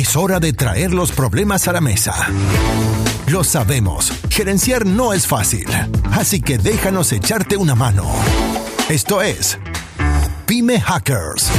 [0.00, 2.14] Es hora de traer los problemas a la mesa.
[3.26, 5.66] Lo sabemos, gerenciar no es fácil,
[6.12, 8.10] así que déjanos echarte una mano.
[8.88, 9.58] Esto es
[10.46, 11.50] Pyme Hackers,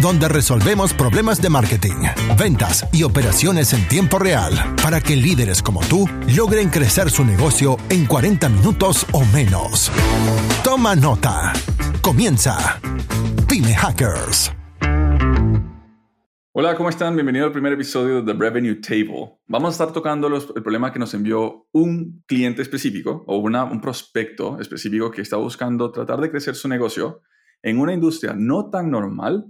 [0.00, 2.06] donde resolvemos problemas de marketing,
[2.38, 7.78] ventas y operaciones en tiempo real para que líderes como tú logren crecer su negocio
[7.88, 9.90] en 40 minutos o menos.
[10.62, 11.52] Toma nota.
[12.00, 12.78] Comienza
[13.48, 14.52] Pyme Hackers.
[16.62, 17.14] Hola, ¿cómo están?
[17.14, 19.38] Bienvenido al primer episodio de The Revenue Table.
[19.46, 23.64] Vamos a estar tocando los, el problema que nos envió un cliente específico o una,
[23.64, 27.22] un prospecto específico que está buscando tratar de crecer su negocio
[27.62, 29.46] en una industria no tan normal,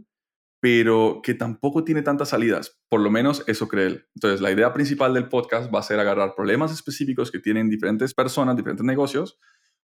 [0.61, 2.81] pero que tampoco tiene tantas salidas.
[2.89, 4.07] Por lo menos eso cree él.
[4.15, 8.15] Entonces, la idea principal del podcast va a ser agarrar problemas específicos que tienen diferentes
[8.15, 9.37] personas, diferentes negocios,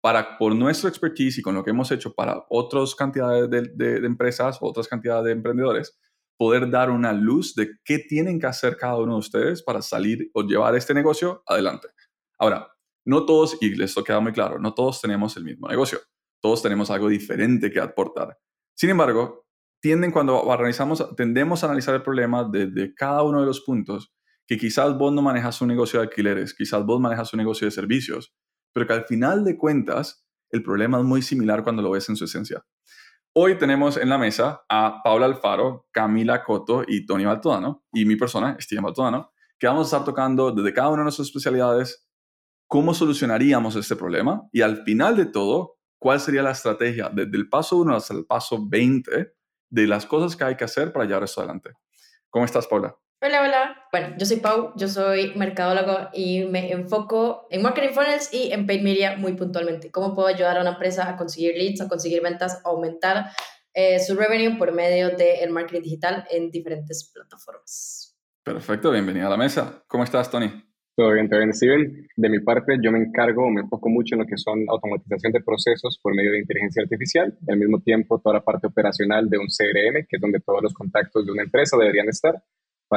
[0.00, 4.00] para, por nuestro expertise y con lo que hemos hecho para otras cantidades de, de,
[4.00, 6.00] de empresas, otras cantidades de emprendedores,
[6.40, 10.30] poder dar una luz de qué tienen que hacer cada uno de ustedes para salir
[10.32, 11.88] o llevar este negocio adelante.
[12.38, 12.66] Ahora,
[13.04, 15.98] no todos, y esto queda muy claro, no todos tenemos el mismo negocio.
[16.40, 18.38] Todos tenemos algo diferente que aportar.
[18.74, 19.44] Sin embargo,
[19.82, 24.10] tienden cuando analizamos, tendemos a analizar el problema desde cada uno de los puntos
[24.46, 27.70] que quizás vos no manejas un negocio de alquileres, quizás vos manejas un negocio de
[27.70, 28.34] servicios,
[28.72, 32.16] pero que al final de cuentas el problema es muy similar cuando lo ves en
[32.16, 32.64] su esencia.
[33.32, 38.16] Hoy tenemos en la mesa a Paula Alfaro, Camila Coto y Tony Baltodano, y mi
[38.16, 42.08] persona, Steven Baltodano, que vamos a estar tocando desde cada una de nuestras especialidades
[42.66, 47.48] cómo solucionaríamos este problema y al final de todo, cuál sería la estrategia desde el
[47.48, 49.32] paso 1 hasta el paso 20
[49.68, 51.70] de las cosas que hay que hacer para llevar esto adelante.
[52.30, 52.96] ¿Cómo estás, Paula?
[53.22, 53.76] Hola, hola.
[53.92, 58.66] Bueno, yo soy Pau, yo soy mercadólogo y me enfoco en marketing funnels y en
[58.66, 59.90] paid media muy puntualmente.
[59.90, 63.26] ¿Cómo puedo ayudar a una empresa a conseguir leads, a conseguir ventas, a aumentar
[63.74, 68.18] eh, su revenue por medio del marketing digital en diferentes plataformas?
[68.42, 69.84] Perfecto, bienvenida a la mesa.
[69.86, 70.50] ¿Cómo estás, Tony?
[70.96, 72.08] Todo bien, todo bien, Steven.
[72.16, 75.42] De mi parte, yo me encargo, me enfoco mucho en lo que son automatización de
[75.42, 79.36] procesos por medio de inteligencia artificial y al mismo tiempo toda la parte operacional de
[79.36, 82.42] un CRM, que es donde todos los contactos de una empresa deberían estar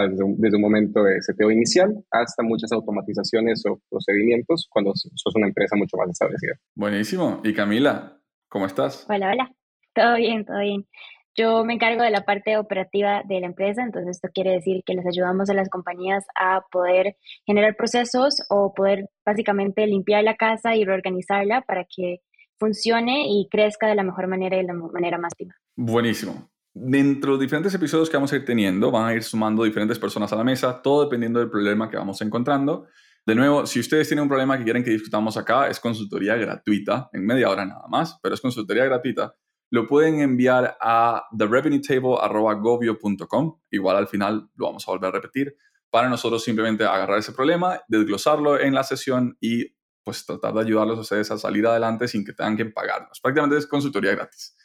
[0.02, 5.36] desde un, desde un, momento de seteo inicial hasta muchas automatizaciones o procedimientos cuando sos
[5.36, 6.54] una empresa mucho más establecida.
[6.76, 7.42] Buenísimo.
[7.44, 8.18] Y Camila,
[8.50, 9.06] ¿cómo estás?
[9.10, 9.52] Hola, hola.
[9.94, 10.88] Todo bien, todo bien.
[11.36, 14.94] Yo me encargo de la parte operativa de la empresa, entonces esto quiere decir que
[14.94, 17.16] les ayudamos a las compañías a poder
[17.46, 22.20] generar procesos o poder básicamente limpiar la casa y reorganizarla para que
[22.60, 25.56] funcione y crezca de la mejor manera y de la manera más óptima.
[25.76, 26.53] Buenísimo.
[26.76, 30.00] Dentro de los diferentes episodios que vamos a ir teniendo, van a ir sumando diferentes
[30.00, 32.88] personas a la mesa, todo dependiendo del problema que vamos encontrando.
[33.26, 37.10] De nuevo, si ustedes tienen un problema que quieren que discutamos acá, es consultoría gratuita,
[37.14, 39.36] en media hora nada más, pero es consultoría gratuita.
[39.70, 43.60] Lo pueden enviar a therevenuetable.gobio.com.
[43.72, 45.56] Igual al final lo vamos a volver a repetir
[45.90, 50.98] para nosotros simplemente agarrar ese problema, desglosarlo en la sesión y pues tratar de ayudarlos
[50.98, 53.20] a ustedes a salir adelante sin que tengan que pagarnos.
[53.22, 54.58] Prácticamente es consultoría gratis.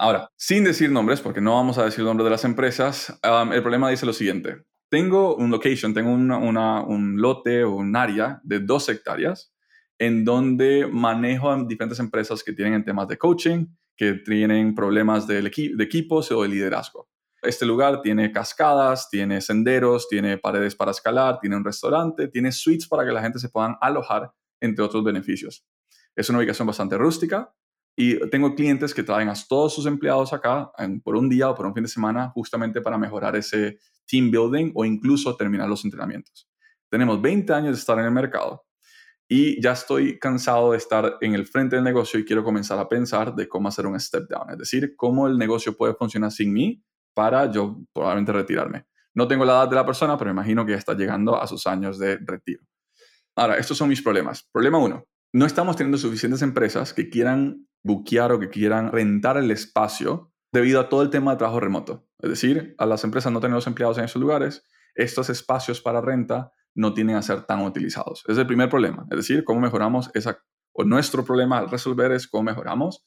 [0.00, 3.62] Ahora, sin decir nombres, porque no vamos a decir el nombre de las empresas, el
[3.62, 4.64] problema dice lo siguiente.
[4.88, 9.52] Tengo un location, tengo una, una, un lote o un área de dos hectáreas
[9.98, 13.66] en donde manejo a diferentes empresas que tienen temas de coaching,
[13.96, 17.08] que tienen problemas de, equi equipos o de liderazgo.
[17.42, 22.86] Este lugar tiene cascadas, tiene senderos, tiene paredes para escalar, tiene un restaurante, tiene suites
[22.86, 24.30] para que la gente se puedan alojar,
[24.60, 25.66] entre otros beneficios.
[26.14, 27.52] Es una ubicación bastante rústica,
[28.00, 30.70] y tengo clientes que traen a todos sus empleados acá
[31.02, 34.70] por un día o por un fin de semana justamente para mejorar ese team building
[34.76, 36.48] o incluso terminar los entrenamientos.
[36.88, 38.64] Tenemos 20 años de estar en el mercado
[39.26, 42.88] y ya estoy cansado de estar en el frente del negocio y quiero comenzar a
[42.88, 46.52] pensar de cómo hacer un step down, es decir, cómo el negocio puede funcionar sin
[46.52, 46.80] mí
[47.14, 48.86] para yo probablemente retirarme.
[49.12, 51.66] No tengo la edad de la persona, pero imagino que ya está llegando a sus
[51.66, 52.62] años de retiro.
[53.34, 54.48] Ahora, estos son mis problemas.
[54.52, 59.50] Problema uno, no estamos teniendo suficientes empresas que quieran buquear o que quieran rentar el
[59.50, 62.08] espacio debido a todo el tema de trabajo remoto.
[62.18, 66.00] Es decir, a las empresas no tener los empleados en esos lugares, estos espacios para
[66.00, 68.24] renta no tienen a ser tan utilizados.
[68.28, 69.06] Es el primer problema.
[69.10, 70.42] Es decir, cómo mejoramos esa,
[70.72, 73.06] o nuestro problema al resolver es cómo mejoramos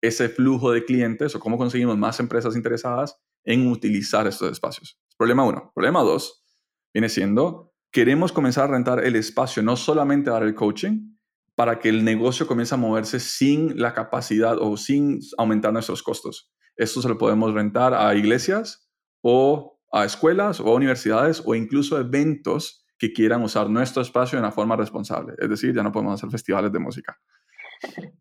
[0.00, 4.98] ese flujo de clientes o cómo conseguimos más empresas interesadas en utilizar estos espacios.
[5.16, 5.72] Problema uno.
[5.74, 6.44] Problema dos
[6.92, 11.13] viene siendo, queremos comenzar a rentar el espacio no solamente dar el coaching,
[11.54, 16.50] para que el negocio comience a moverse sin la capacidad o sin aumentar nuestros costos.
[16.76, 18.90] Esto se lo podemos rentar a iglesias
[19.22, 24.44] o a escuelas o a universidades o incluso eventos que quieran usar nuestro espacio de
[24.44, 25.34] una forma responsable.
[25.38, 27.18] Es decir, ya no podemos hacer festivales de música.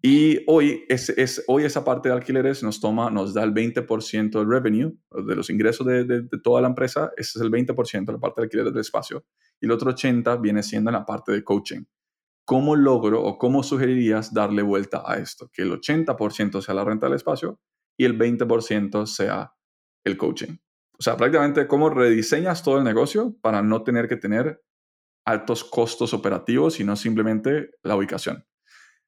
[0.01, 4.31] Y hoy, es, es, hoy esa parte de alquileres nos toma, nos da el 20%
[4.31, 4.93] del revenue,
[5.25, 8.73] de los ingresos de, toda la empresa, ese es el 20%, la parte de alquileres
[8.73, 9.25] del espacio.
[9.61, 11.83] Y el otro 80% viene siendo en la parte de coaching.
[12.45, 15.49] ¿Cómo logro o cómo sugerirías darle vuelta a esto?
[15.53, 17.59] Que el 80% sea la renta del espacio
[17.97, 19.53] y el 20% sea
[20.03, 20.57] el coaching.
[20.99, 24.61] O sea, prácticamente cómo rediseñas todo el negocio para no tener que tener
[25.25, 28.45] altos costos operativos, sino simplemente la ubicación.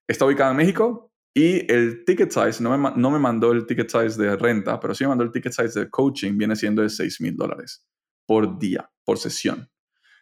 [0.08, 3.90] Está ubicada en México y el ticket size, no me, no me mandó el ticket
[3.90, 6.90] size de renta, pero sí me mandó el ticket size de coaching, viene siendo de
[6.90, 7.86] 6 mil dólares
[8.26, 9.70] por día, por sesión.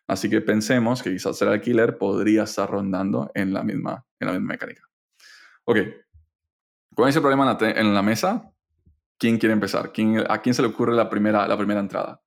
[0.07, 4.33] Así que pensemos que quizás el alquiler podría estar rondando en la misma, en la
[4.33, 4.81] misma mecánica.
[5.65, 5.77] Ok,
[6.93, 8.51] con ese problema en la, mesa,
[9.17, 9.91] ¿quién quiere empezar?
[9.91, 12.21] ¿Quién, ¿A quién se le ocurre la primera, la primera entrada?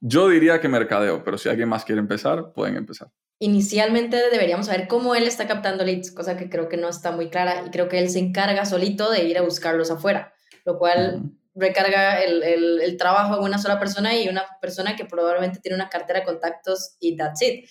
[0.00, 3.08] Yo diría que mercadeo, pero si alguien más quiere empezar, pueden empezar.
[3.38, 7.30] Inicialmente deberíamos saber cómo él está captando leads, cosa que creo que no está muy
[7.30, 10.34] clara y creo que él se encarga solito de ir a buscarlos afuera,
[10.64, 15.60] lo cual recarga el, el, trabajo en una sola persona y una persona que probablemente
[15.60, 17.68] tiene una cartera de contactos y that's it.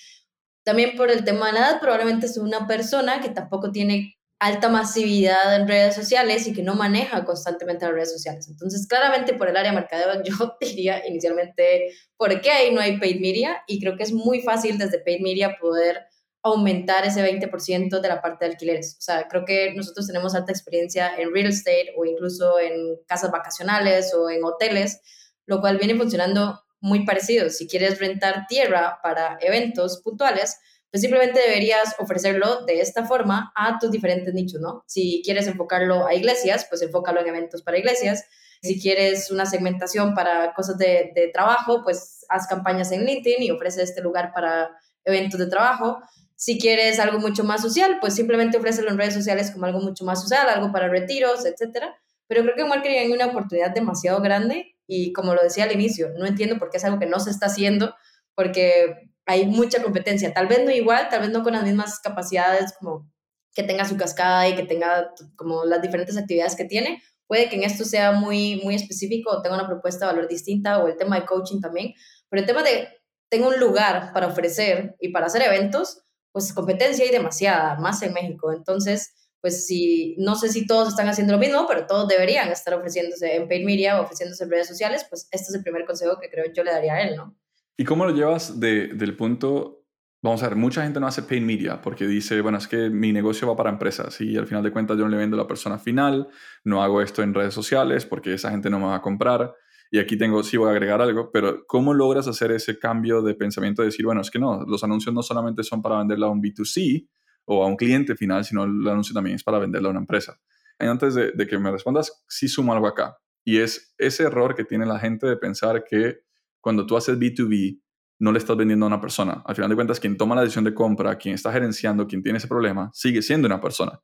[0.64, 4.70] También por el tema de la edad, probablemente es una persona que tampoco tiene alta
[4.70, 8.48] masividad en redes sociales y que no maneja constantemente las redes sociales.
[8.50, 13.00] Entonces, claramente por el área de mercadeo, yo diría inicialmente, ¿por qué ahí no hay
[13.00, 13.64] paid media?
[13.68, 16.06] Y creo que es muy fácil desde paid media poder
[16.44, 18.98] aumentar ese 20% de la parte de alquileres.
[19.00, 23.32] O sea, creo que nosotros tenemos alta experiencia en real estate o incluso en casas
[23.32, 25.00] vacacionales o en hoteles,
[25.46, 27.50] lo cual viene funcionando muy parecido.
[27.50, 30.58] Si quieres rentar tierra para eventos puntuales,
[30.92, 34.84] pues simplemente deberías ofrecerlo de esta forma a tus diferentes nichos, ¿no?
[34.86, 38.26] Si quieres enfocarlo a iglesias, pues enfócalo en eventos para iglesias.
[38.62, 43.52] Si quieres una segmentación para cosas de, de trabajo, pues haz campañas en LinkedIn y
[43.52, 46.00] ofrece este lugar para eventos de trabajo.
[46.44, 50.04] Si quieres algo mucho más social, pues simplemente ofrécelo en redes sociales como algo mucho
[50.04, 51.96] más social, algo para retiros, etcétera.
[52.28, 55.72] Pero creo que en marketing hay una oportunidad demasiado grande y como lo decía al
[55.72, 57.96] inicio, no entiendo por qué es algo que no se está haciendo,
[58.36, 62.74] porque hay mucha competencia, tal vez no igual, tal vez no con las mismas capacidades
[62.78, 63.10] como
[63.54, 67.02] que tenga su cascada y que tenga como las diferentes actividades que tiene.
[67.26, 70.84] Puede que en esto sea muy, muy específico o tenga una propuesta de valor distinta
[70.84, 71.94] o el tema de coaching también,
[72.28, 72.90] pero el tema de
[73.30, 76.04] tengo un lugar para ofrecer y para hacer eventos,
[76.34, 78.52] pues competencia hay demasiada, más en México.
[78.52, 82.74] Entonces, pues si, no sé si todos están haciendo lo mismo, pero todos deberían estar
[82.74, 86.20] ofreciéndose en paid media o ofreciéndose en redes sociales, pues este es el primer consejo
[86.20, 87.38] que creo yo le daría a él, ¿no?
[87.78, 89.86] ¿Y cómo lo llevas de, del punto,
[90.22, 93.12] vamos a ver, mucha gente no hace paid media porque dice, bueno, es que mi
[93.12, 95.48] negocio va para empresas y al final de cuentas yo no le vendo a la
[95.48, 96.30] persona final,
[96.64, 99.54] no hago esto en redes sociales porque esa gente no me va a comprar.
[99.94, 103.36] Y aquí tengo, sí voy a agregar algo, pero ¿cómo logras hacer ese cambio de
[103.36, 106.30] pensamiento de decir, bueno, es que no, los anuncios no solamente son para venderla a
[106.32, 107.08] un B2C
[107.46, 110.42] o a un cliente final, sino el anuncio también es para venderla a una empresa?
[110.80, 113.20] Y antes de, de que me respondas, sí sumo algo acá.
[113.46, 116.22] Y es ese error que tiene la gente de pensar que
[116.60, 117.80] cuando tú haces B2B,
[118.18, 119.44] no le estás vendiendo a una persona.
[119.46, 122.40] Al final de cuentas, quien toma la decisión de compra, quien está gerenciando, quien tiene
[122.40, 124.02] ese problema, sigue siendo una persona.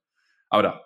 [0.51, 0.83] Ahora,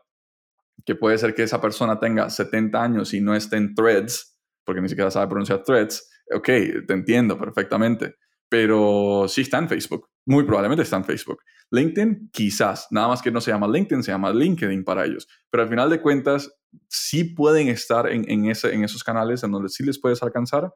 [0.85, 4.32] que puede ser que esa persona tenga 70 años y no esté en threads,
[4.65, 6.45] porque ni siquiera sabe pronunciar threads, ok,
[6.87, 8.15] te entiendo perfectamente,
[8.49, 11.41] pero sí está en Facebook, muy probablemente está en Facebook.
[11.71, 15.63] LinkedIn, quizás, nada más que no se llama LinkedIn, se llama LinkedIn para ellos, pero
[15.63, 16.51] al final de cuentas,
[16.87, 20.71] sí pueden estar en, en, ese, en esos canales en donde sí les puedes alcanzar,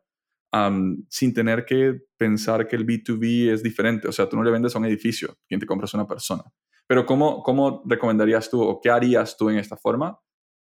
[1.09, 4.07] sin tener que pensar que el B2B es diferente.
[4.07, 6.43] O sea, tú no le vendes a un edificio, quien te compras una persona.
[6.87, 10.17] Pero ¿cómo, ¿cómo recomendarías tú o qué harías tú en esta forma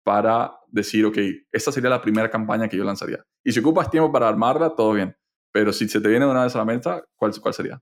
[0.07, 1.17] para decir, ok,
[1.51, 3.25] esta sería la primera campaña que yo lanzaría?
[3.43, 5.17] Y si ocupas tiempo para armarla, todo bien.
[5.51, 7.81] Pero si se te viene de una vez a la meta, ¿cuál, cuál sería?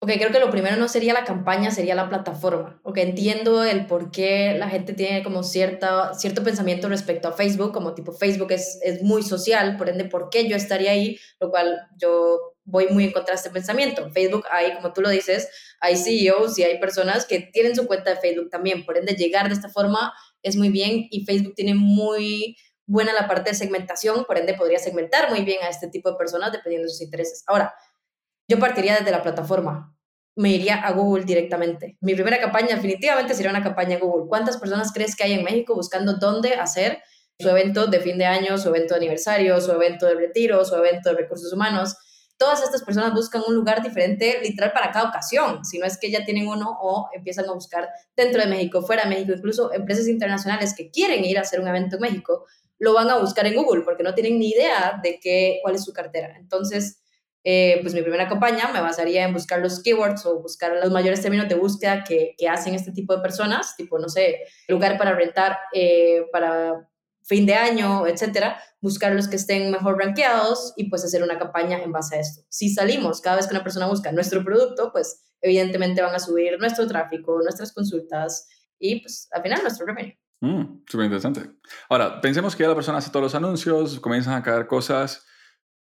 [0.00, 2.80] Ok, creo que lo primero no sería la campaña, sería la plataforma.
[2.82, 7.72] Ok, entiendo el por qué la gente tiene como cierta, cierto pensamiento respecto a Facebook,
[7.72, 11.16] como tipo Facebook es, es muy social, por ende, ¿por qué yo estaría ahí?
[11.38, 14.04] Lo cual yo voy muy en contra de este pensamiento.
[14.04, 15.48] En Facebook hay, como tú lo dices,
[15.80, 19.48] hay CEOs y hay personas que tienen su cuenta de Facebook también, por ende, llegar
[19.48, 20.12] de esta forma
[20.42, 24.78] es muy bien y Facebook tiene muy buena la parte de segmentación, por ende podría
[24.78, 27.42] segmentar muy bien a este tipo de personas dependiendo de sus intereses.
[27.46, 27.74] Ahora,
[28.48, 29.92] yo partiría desde la plataforma.
[30.36, 31.96] Me iría a Google directamente.
[32.00, 34.28] Mi primera campaña definitivamente sería una campaña Google.
[34.28, 37.02] ¿Cuántas personas crees que hay en México buscando dónde hacer
[37.38, 40.76] su evento de fin de año, su evento de aniversario, su evento de retiro, su
[40.76, 41.96] evento de recursos humanos?
[42.38, 45.64] Todas estas personas buscan un lugar diferente, literal, para cada ocasión.
[45.64, 49.04] Si no es que ya tienen uno o empiezan a buscar dentro de México, fuera
[49.04, 52.44] de México, incluso empresas internacionales que quieren ir a hacer un evento en México,
[52.78, 55.84] lo van a buscar en Google porque no tienen ni idea de qué, cuál es
[55.84, 56.36] su cartera.
[56.36, 57.00] Entonces,
[57.48, 61.22] eh, pues mi primera campaña me basaría en buscar los keywords o buscar los mayores
[61.22, 65.56] términos de búsqueda que, hacen este tipo de personas, tipo, no sé, lugar para rentar
[65.72, 66.88] eh, para
[67.26, 71.82] fin de año, etcétera, buscar los que estén mejor rankeados y pues hacer una campaña
[71.82, 72.42] en base a esto.
[72.48, 76.58] Si salimos cada vez que una persona busca nuestro producto, pues evidentemente van a subir
[76.58, 80.16] nuestro tráfico, nuestras consultas y pues al final nuestro revenue.
[80.40, 81.50] Mm, Súper interesante.
[81.88, 85.26] Ahora, pensemos que ya la persona hace todos los anuncios, comienzan a caer cosas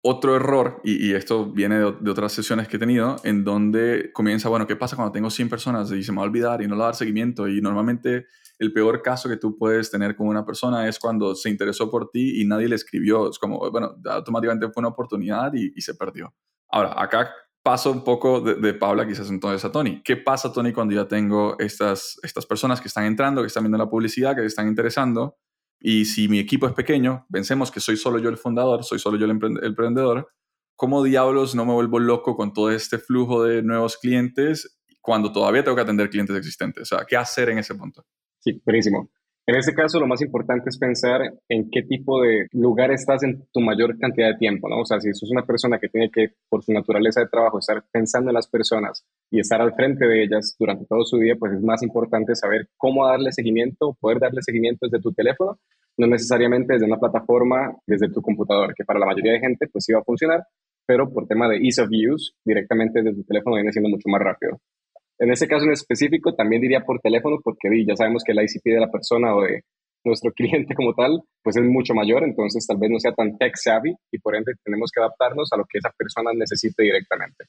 [0.05, 4.67] otro error, y, esto viene de, otras sesiones que he tenido, en donde comienza, bueno,
[4.67, 6.81] ¿qué pasa cuando tengo 100 personas y se me va a olvidar y no le
[6.81, 7.47] va a dar seguimiento?
[7.47, 8.27] Y normalmente
[8.62, 12.11] el peor caso que tú puedes tener con una persona es cuando se interesó por
[12.11, 13.28] ti y nadie le escribió.
[13.28, 16.33] Es como, bueno, automáticamente fue una oportunidad y, se perdió.
[16.69, 17.31] Ahora, acá
[17.62, 20.00] paso un poco de, de, Paula quizás entonces a Tony.
[20.02, 23.78] ¿Qué pasa, Tony, cuando ya tengo estas, estas personas que están entrando, que están viendo
[23.78, 25.37] la publicidad, que están interesando?
[25.81, 29.19] Y si mi equipo es pequeño, pensemos que soy solo yo el fundador, soy solo
[29.19, 30.33] yo el, emprendedor,
[30.76, 35.64] ¿cómo diablos no me vuelvo loco con todo este flujo de nuevos clientes cuando todavía
[35.64, 36.92] tengo que atender clientes existentes?
[36.92, 38.07] O sea, ¿qué hacer en ese punto?
[38.43, 39.09] Sí, buenísimo.
[39.47, 43.45] En este caso, lo más importante es pensar en qué tipo de lugar estás en
[43.53, 44.81] tu mayor cantidad de tiempo, ¿no?
[44.81, 47.85] O sea, si sos una persona que tiene que, por su naturaleza de trabajo, estar
[47.93, 51.53] pensando en las personas y estar al frente de ellas durante todo su día, pues
[51.53, 55.59] es más importante saber cómo darle seguimiento, poder darle seguimiento desde tu teléfono,
[55.99, 59.85] no necesariamente desde una plataforma, desde tu computador, que para la mayoría de gente pues
[59.85, 60.45] sí va a funcionar,
[60.87, 64.21] pero por tema de ease of use, directamente desde tu teléfono viene siendo mucho más
[64.21, 64.61] rápido.
[65.23, 68.75] En ese caso en específico, también diría por teléfono, porque ya sabemos que el ICP
[68.75, 69.62] de la persona o de
[70.05, 73.55] nuestro cliente como tal, pues es mucho mayor, entonces tal vez no sea tan tech
[73.55, 77.45] savvy y por ende tenemos que adaptarnos a lo que esa persona necesite directamente.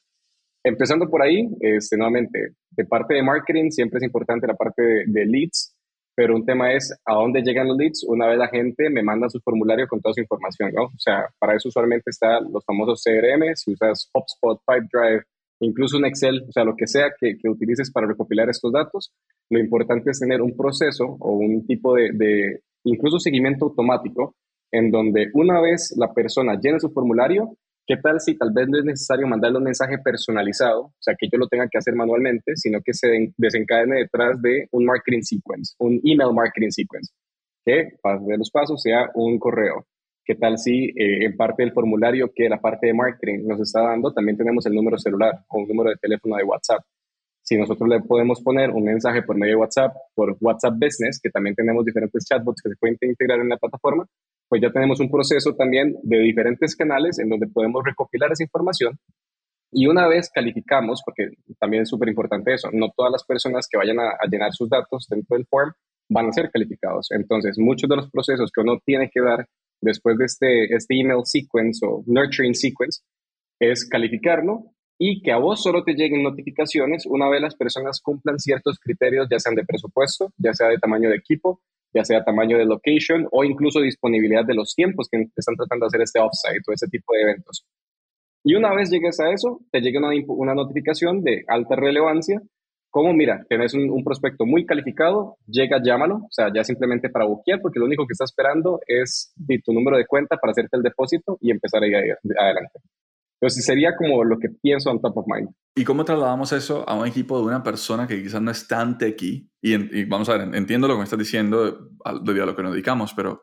[0.62, 5.26] Empezando por ahí, este, nuevamente, de parte de marketing siempre es importante la parte de,
[5.26, 5.74] leads,
[6.14, 9.28] pero un tema es a dónde llegan los leads una vez la gente me manda
[9.28, 10.84] su formulario con toda su información, ¿no?
[10.84, 15.24] O sea, para eso usualmente están los famosos CRM, si usas HubSpot, Pipedrive,
[15.60, 19.12] incluso un Excel, o sea, lo que sea que, utilices para recopilar estos datos,
[19.50, 24.34] lo importante es tener un proceso o un tipo de, de, incluso seguimiento automático,
[24.72, 27.56] en donde una vez la persona llene su formulario,
[27.86, 31.28] ¿qué tal si tal vez no es necesario mandarle un mensaje personalizado, o sea, que
[31.30, 35.74] yo lo tenga que hacer manualmente, sino que se desencadene detrás de un marketing sequence,
[35.78, 37.12] un email marketing sequence,
[37.64, 39.86] que para de los pasos sea un correo,
[40.24, 43.82] ¿Qué tal si eh, en parte del formulario que la parte de marketing nos está
[43.82, 46.82] dando, también tenemos el número celular o un número de teléfono de WhatsApp?
[47.42, 51.28] Si nosotros le podemos poner un mensaje por medio de WhatsApp, por WhatsApp Business, que
[51.28, 54.06] también tenemos diferentes chatbots que se pueden integrar en la plataforma,
[54.48, 58.98] pues ya tenemos un proceso también de diferentes canales en donde podemos recopilar esa información
[59.76, 63.76] y una vez calificamos, porque también es súper importante eso, no todas las personas que
[63.76, 65.72] vayan a, a, llenar sus datos dentro del form
[66.08, 67.08] van a ser calificados.
[67.10, 69.48] Entonces, muchos de los procesos que uno tiene que dar
[69.84, 73.02] después de este, este email sequence o nurturing sequence
[73.60, 74.64] es calificarlo
[74.98, 79.28] y que a vos solo te lleguen notificaciones una vez las personas cumplan ciertos criterios,
[79.30, 81.60] ya sean de presupuesto, ya sea de tamaño de equipo,
[81.92, 85.88] ya sea tamaño de location o incluso disponibilidad de los tiempos que están tratando de
[85.88, 87.64] hacer este offsite o ese tipo de eventos.
[88.44, 92.42] Y una vez llegues a eso, te llega una, una notificación de alta relevancia
[92.94, 97.60] como, mira, tenés un, prospecto muy calificado, llega, llámalo, o sea, ya simplemente para buquear,
[97.60, 99.34] porque lo único que está esperando es
[99.64, 102.78] tu número de cuenta para hacerte el depósito y empezar a ir adelante.
[103.40, 105.48] Entonces, sería como lo que pienso on top of mind.
[105.74, 108.96] ¿Y cómo trasladamos eso a un equipo de una persona que quizás no es tan
[108.96, 109.50] techy?
[109.60, 111.90] Y, y vamos a ver, entiendo lo que me estás diciendo
[112.22, 113.42] debido a lo que nos dedicamos, pero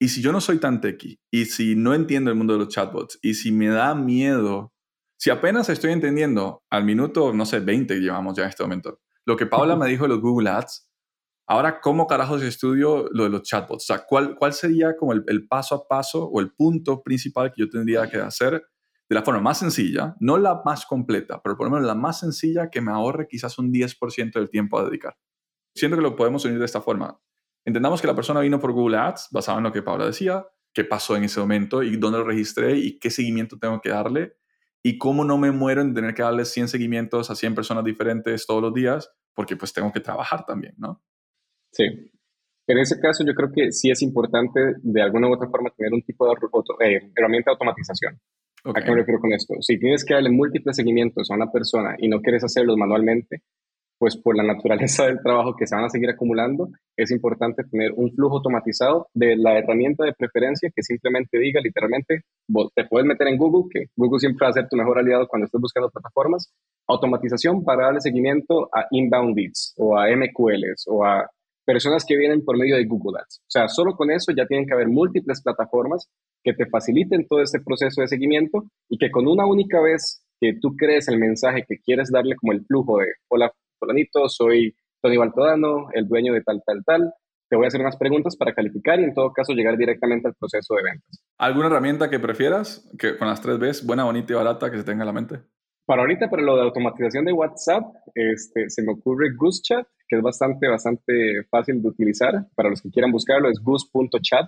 [0.00, 1.20] ¿y si yo no soy tan techy?
[1.30, 3.20] ¿Y si no entiendo el mundo de los chatbots?
[3.22, 4.72] ¿Y si me da miedo
[5.20, 9.36] si apenas estoy entendiendo al minuto, no sé, 20 llevamos ya en este momento, lo
[9.36, 10.90] que Paula me dijo de los Google Ads,
[11.46, 13.84] ahora, ¿cómo carajos estudio lo de los chatbots?
[13.84, 17.52] O sea, ¿cuál, cuál sería como el, el paso a paso o el punto principal
[17.52, 18.62] que yo tendría que hacer
[19.10, 22.20] de la forma más sencilla, no la más completa, pero por lo menos la más
[22.20, 25.18] sencilla que me ahorre quizás un 10% del tiempo a dedicar.
[25.74, 27.20] Siento que lo podemos unir de esta forma.
[27.66, 30.84] Entendamos que la persona vino por Google Ads, basado en lo que Paula decía, qué
[30.84, 34.39] pasó en ese momento y dónde lo registré y qué seguimiento tengo que darle
[34.82, 38.46] y cómo no me muero en tener que darle 100 seguimientos a 100 personas diferentes
[38.46, 41.02] todos los días, porque pues tengo que trabajar también, ¿no?
[41.72, 41.84] Sí.
[42.66, 45.92] En ese caso yo creo que sí es importante de alguna u otra forma tener
[45.92, 46.32] un tipo de
[46.86, 48.20] eh, herramienta de automatización.
[48.64, 49.54] ¿A qué me refiero con esto?
[49.60, 53.42] Si tienes que darle múltiples seguimientos a una persona y no quieres hacerlos manualmente,
[54.00, 57.92] pues por la naturaleza del trabajo que se van a seguir acumulando, es importante tener
[57.94, 62.22] un flujo automatizado de la herramienta de preferencia que simplemente diga literalmente,
[62.74, 65.44] te puedes meter en Google, que Google siempre va a ser tu mejor aliado cuando
[65.44, 66.50] estés buscando plataformas,
[66.88, 71.28] automatización para darle seguimiento a inbound leads o a MQLs o a
[71.66, 73.40] personas que vienen por medio de Google Ads.
[73.40, 76.08] O sea, solo con eso ya tienen que haber múltiples plataformas
[76.42, 80.54] que te faciliten todo este proceso de seguimiento y que con una única vez que
[80.58, 85.16] tú crees el mensaje que quieres darle como el flujo de, hola, fulanito, soy Tony
[85.16, 87.12] Baltodano, el dueño de tal, tal, tal,
[87.50, 90.34] te voy a hacer unas preguntas para calificar y en todo caso llegar directamente al
[90.34, 91.24] proceso de ventas.
[91.36, 94.84] ¿Alguna herramienta que prefieras, que con las tres Bs, buena, bonita y barata, que se
[94.84, 95.40] tenga en la mente?
[95.84, 97.82] Para ahorita, para lo de automatización de WhatsApp,
[98.14, 102.46] este, se me ocurre GooseChat, que es bastante, bastante fácil de utilizar.
[102.54, 104.46] Para los que quieran buscarlo, es goose.chat.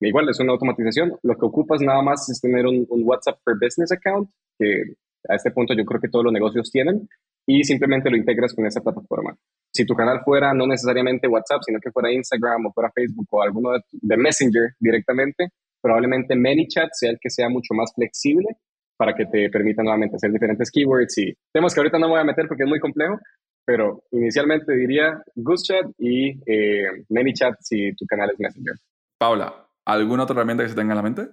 [0.00, 1.16] Igual es una automatización.
[1.22, 4.96] Lo que ocupas nada más es tener un, un WhatsApp for Business account, que
[5.26, 7.08] a este punto yo creo que todos los negocios tienen,
[7.46, 9.36] y simplemente lo integras con esa plataforma.
[9.72, 13.42] Si tu canal fuera no necesariamente WhatsApp, sino que fuera Instagram o fuera Facebook o
[13.42, 15.48] alguno de, Messenger directamente,
[15.80, 18.48] probablemente ManyChat sea el que sea mucho más flexible
[18.96, 22.24] para que te permita nuevamente hacer diferentes keywords y temas que ahorita no voy a
[22.24, 23.18] meter porque es muy complejo,
[23.64, 28.74] pero inicialmente diría GooseChat y eh, ManyChat si tu canal es Messenger.
[29.18, 31.28] Paula, ¿alguna otra herramienta que se tenga en la mente?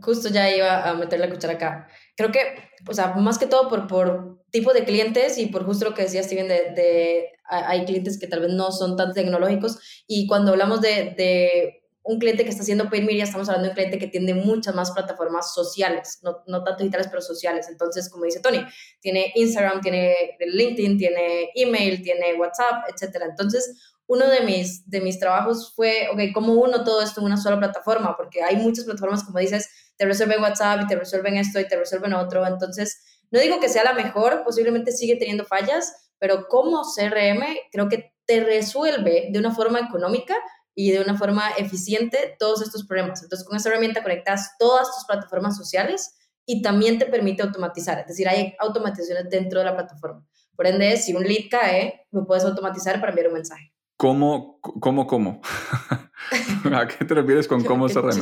[0.00, 1.88] Justo ya iba a meter la cuchara acá.
[2.16, 2.40] Creo que,
[2.88, 6.02] o sea, más que todo por, por tipo de clientes y por justo lo que
[6.02, 10.52] decía Steven, de, de hay clientes que tal vez no son tan tecnológicos y cuando
[10.52, 13.98] hablamos de, de un cliente que está haciendo paid media, estamos hablando de un cliente
[13.98, 17.68] que tiene muchas más plataformas sociales, no, no tanto digitales, pero sociales.
[17.68, 18.64] Entonces, como dice Tony,
[19.00, 23.22] tiene Instagram, tiene LinkedIn, tiene email, tiene WhatsApp, etc.
[23.28, 27.36] Entonces, uno de mis, de mis trabajos fue, ok, ¿cómo uno todo esto en una
[27.36, 28.16] sola plataforma?
[28.16, 31.76] Porque hay muchas plataformas, como dices, te resuelven WhatsApp y te resuelven esto y te
[31.76, 32.46] resuelven otro.
[32.46, 37.88] Entonces, no digo que sea la mejor, posiblemente sigue teniendo fallas, pero como CRM creo
[37.88, 40.34] que te resuelve de una forma económica
[40.74, 43.22] y de una forma eficiente todos estos problemas.
[43.22, 46.14] Entonces, con esta herramienta conectas todas tus plataformas sociales
[46.46, 50.26] y también te permite automatizar, es decir, hay automatizaciones dentro de la plataforma.
[50.56, 53.72] Por ende, si un lead cae, lo puedes automatizar para enviar un mensaje.
[53.96, 55.40] ¿Cómo, cómo, cómo?
[56.74, 58.20] ¿A qué te refieres con cómo CRM?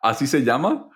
[0.00, 0.88] ¿Así se llama?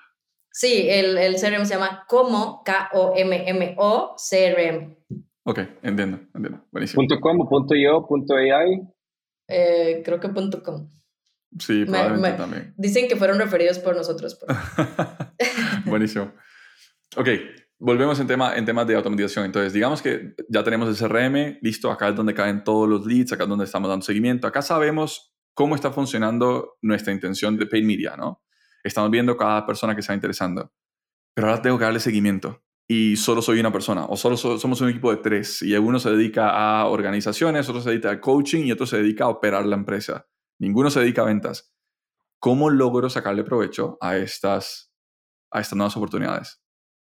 [0.56, 4.96] Sí, el, el CRM se llama como, K-O-M-M-O, CRM.
[5.42, 6.64] Ok, entiendo, entiendo.
[6.70, 7.02] Buenísimo.
[7.20, 8.06] .com, .io,
[8.56, 8.80] .ai.
[9.48, 10.30] Eh, creo que
[10.62, 10.88] .com.
[11.58, 12.72] Sí, probablemente también.
[12.76, 14.38] Dicen que fueron referidos por nosotros.
[14.38, 14.56] Pues.
[15.86, 16.32] Buenísimo.
[17.16, 17.28] Ok,
[17.80, 19.46] volvemos en, tema, en temas de automatización.
[19.46, 23.32] Entonces, digamos que ya tenemos el CRM, listo, acá es donde caen todos los leads,
[23.32, 27.84] acá es donde estamos dando seguimiento, acá sabemos cómo está funcionando nuestra intención de paid
[27.84, 28.44] media, ¿no?
[28.84, 30.72] Estamos viendo cada persona que está interesando,
[31.34, 34.90] pero ahora tengo que darle seguimiento y solo soy una persona o solo somos un
[34.90, 38.72] equipo de tres y uno se dedica a organizaciones, otro se dedica al coaching y
[38.72, 40.26] otro se dedica a operar la empresa.
[40.60, 41.74] Ninguno se dedica a ventas.
[42.38, 44.92] ¿Cómo logro sacarle provecho a estas,
[45.50, 46.60] a estas nuevas oportunidades?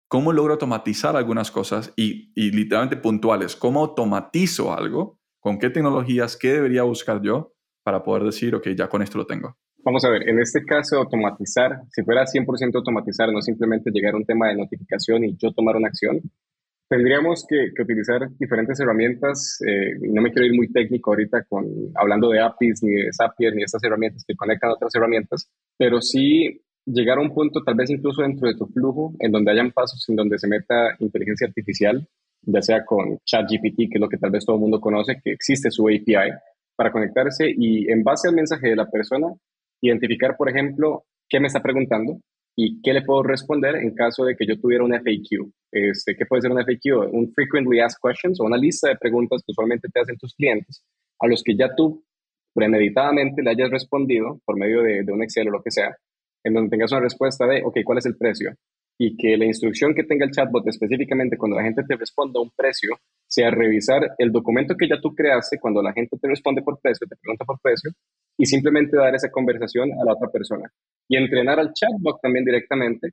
[0.07, 3.55] ¿Cómo logro automatizar algunas cosas y, y literalmente puntuales?
[3.55, 5.19] ¿Cómo automatizo algo?
[5.39, 6.37] ¿Con qué tecnologías?
[6.37, 9.57] ¿Qué debería buscar yo para poder decir, ok, ya con esto lo tengo?
[9.85, 14.17] Vamos a ver, en este caso, automatizar, si fuera 100% automatizar, no simplemente llegar a
[14.17, 16.21] un tema de notificación y yo tomar una acción,
[16.87, 21.65] tendríamos que, utilizar diferentes herramientas, eh, no me quiero ir muy técnico ahorita con,
[21.95, 26.01] hablando de APIs, ni de Zapier, ni estas herramientas que conectan a otras herramientas, pero
[26.01, 29.71] sí llegar a un punto, tal vez incluso dentro de tu flujo, en donde hayan
[29.71, 32.07] pasos en donde se meta inteligencia artificial,
[32.41, 35.31] ya sea con ChatGPT, que es lo que tal vez todo el mundo conoce, que
[35.31, 36.31] existe su API,
[36.75, 39.27] para conectarse y en base al mensaje de la persona,
[39.87, 42.19] identificar, por ejemplo, qué me está preguntando
[42.55, 45.51] y qué le puedo responder en caso de que yo tuviera un FAQ.
[45.71, 47.11] Este, ¿Qué puede ser un FAQ?
[47.11, 50.83] Un Frequently Asked Questions o una lista de preguntas que usualmente te hacen tus clientes,
[51.19, 52.03] a los que ya tú
[52.53, 55.95] premeditadamente le hayas respondido por medio de, de un Excel o lo que sea,
[56.43, 58.53] en donde tengas una respuesta de, ok, ¿cuál es el precio?
[58.99, 62.51] Y que la instrucción que tenga el chatbot específicamente cuando la gente te responda un
[62.55, 62.95] precio
[63.27, 67.07] sea revisar el documento que ya tú creaste cuando la gente te responde por precio,
[67.07, 67.91] te pregunta por precio,
[68.37, 70.69] y simplemente dar esa conversación a la otra persona.
[71.09, 73.09] Y entrenar al chatbot también directamente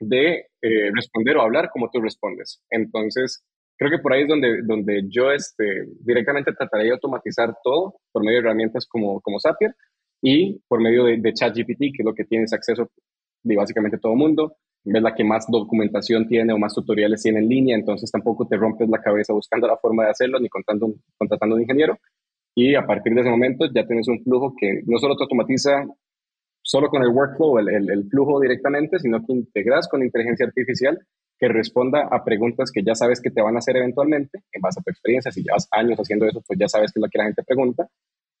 [0.00, 2.60] de eh, responder o hablar como tú respondes.
[2.70, 3.44] Entonces,
[3.78, 8.24] creo que por ahí es donde, donde yo este, directamente trataría de automatizar todo por
[8.24, 9.74] medio de herramientas como, como Zapier
[10.20, 12.90] y por medio de, de ChatGPT, que es lo que tienes acceso
[13.42, 17.38] de básicamente todo el mundo es la que más documentación tiene o más tutoriales tiene
[17.38, 20.92] en línea, entonces tampoco te rompes la cabeza buscando la forma de hacerlo ni contando,
[21.16, 21.98] contratando un ingeniero.
[22.54, 25.86] Y a partir de ese momento ya tienes un flujo que no solo te automatiza
[26.62, 30.98] solo con el workflow, el, el, flujo directamente, sino que integras con inteligencia artificial
[31.38, 34.78] que responda a preguntas que ya sabes que te van a hacer eventualmente, en base
[34.80, 35.32] a tu experiencia.
[35.32, 37.88] Si llevas años haciendo eso, pues ya sabes que es lo que la gente pregunta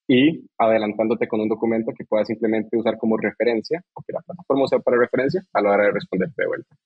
[0.06, 4.66] y adelantándote con un documento que puedas simplemente usar como referencia, o que la plataforma
[4.66, 6.76] sea para referencia a la hora de responderte de vuelta.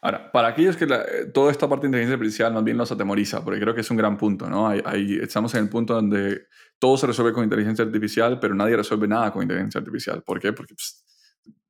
[0.00, 0.86] Ahora, para aquellos que
[1.32, 3.96] toda esta parte de inteligencia artificial más bien los atemoriza, porque creo que es un
[3.96, 4.68] gran punto, ¿no?
[4.68, 6.42] Hay, estamos en el punto donde
[6.78, 10.22] todo se resuelve con inteligencia artificial, pero nadie resuelve nada con inteligencia artificial.
[10.22, 10.52] ¿Por qué?
[10.52, 11.06] Porque, pues,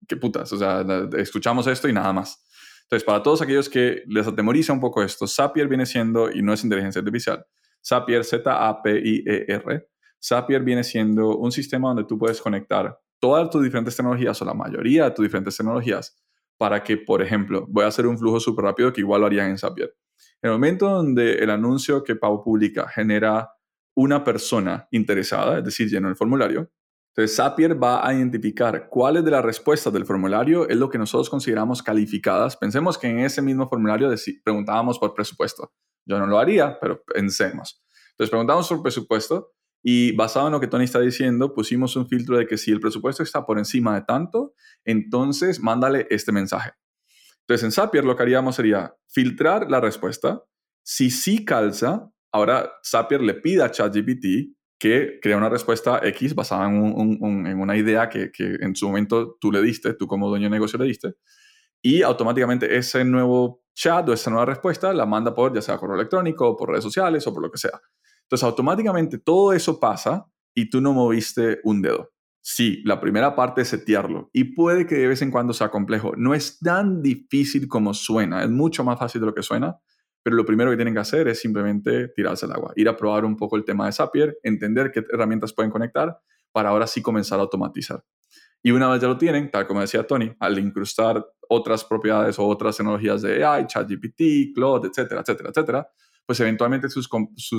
[0.08, 0.84] qué putas, o sea,
[1.16, 2.44] escuchamos esto y nada más.
[2.82, 6.52] Entonces, para todos aquellos que les atemoriza un poco esto, Zapier viene siendo, y no
[6.52, 7.46] es inteligencia artificial,
[7.86, 9.88] Zapier, Z-A-P-I-E-R,
[10.24, 14.54] Zapier viene siendo un sistema donde tú puedes conectar todas tus diferentes tecnologías o la
[14.54, 16.16] mayoría de tus diferentes tecnologías
[16.56, 19.50] para que, por ejemplo, voy a hacer un flujo súper rápido que igual lo harían
[19.50, 19.94] en Zapier.
[20.40, 23.50] En el momento donde el anuncio que Pau publica genera
[23.94, 26.70] una persona interesada, es decir, lleno el formulario,
[27.14, 31.30] entonces Zapier va a identificar cuáles de las respuestas del formulario es lo que nosotros
[31.30, 32.56] consideramos calificadas.
[32.56, 35.72] Pensemos que en ese mismo formulario preguntábamos por presupuesto.
[36.04, 37.84] Yo no lo haría, pero pensemos.
[38.12, 39.52] Entonces preguntamos por presupuesto
[39.86, 42.80] y basado en lo que Tony está diciendo, pusimos un filtro de que si el
[42.80, 46.72] presupuesto está por encima de tanto, entonces mándale este mensaje.
[47.40, 50.42] Entonces en Zapier lo que haríamos sería filtrar la respuesta.
[50.82, 56.64] Si sí calza, ahora Zapier le pide a ChatGPT que crea una respuesta X basada
[56.66, 60.50] en, una idea que, que, en su momento tú le diste, tú como dueño de
[60.50, 61.12] negocio le diste,
[61.82, 65.96] y automáticamente ese nuevo chat o esa nueva respuesta la manda por ya sea correo
[65.96, 67.78] electrónico, por redes sociales o por lo que sea.
[68.24, 72.10] Entonces, automáticamente todo eso pasa y tú no moviste un dedo.
[72.46, 76.12] Sí, la primera parte es setearlo y puede que de vez en cuando sea complejo.
[76.16, 79.78] No es tan difícil como suena, es mucho más fácil de lo que suena,
[80.22, 83.24] pero lo primero que tienen que hacer es simplemente tirarse el agua, ir a probar
[83.24, 86.18] un poco el tema de Zapier, entender qué herramientas pueden conectar
[86.52, 88.04] para ahora sí comenzar a automatizar.
[88.62, 92.46] Y una vez ya lo tienen, tal como decía Tony, al incrustar otras propiedades o
[92.46, 95.88] otras tecnologías de AI, ChatGPT, Claude, etcétera, etcétera, etcétera,
[96.26, 97.08] pues eventualmente sus,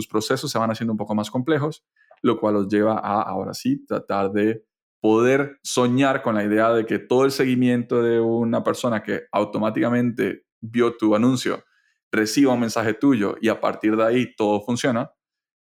[0.07, 1.85] procesos se van haciendo un poco más complejos,
[2.21, 4.63] lo cual los lleva a, ahora sí, tratar de
[5.01, 10.45] poder soñar con la idea de que todo el seguimiento de una persona que automáticamente
[10.61, 11.63] vio tu anuncio
[12.11, 15.11] reciba un mensaje tuyo y a partir de ahí todo funciona,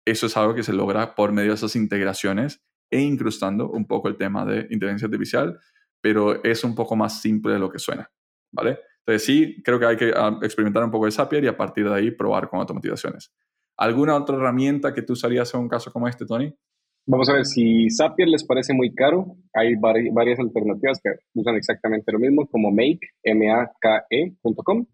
[0.05, 4.09] eso es algo que se logra por medio de esas integraciones e incrustando un poco
[4.09, 5.59] el tema de inteligencia artificial,
[6.01, 8.11] pero es un poco más simple de lo que suena,
[8.53, 8.81] ¿vale?
[9.07, 11.89] Entonces sí, creo que hay que ah, experimentar un poco de Zapier y a partir
[11.89, 13.33] de ahí probar con automatizaciones.
[13.77, 16.55] ¿Alguna otra herramienta que tú usarías en un caso como este, Tony?
[17.07, 22.13] Vamos a ver, si Zapier les parece muy caro, hay varias alternativas que usan exactamente
[22.13, 24.87] lo mismo, como make, M-A-K-E.com.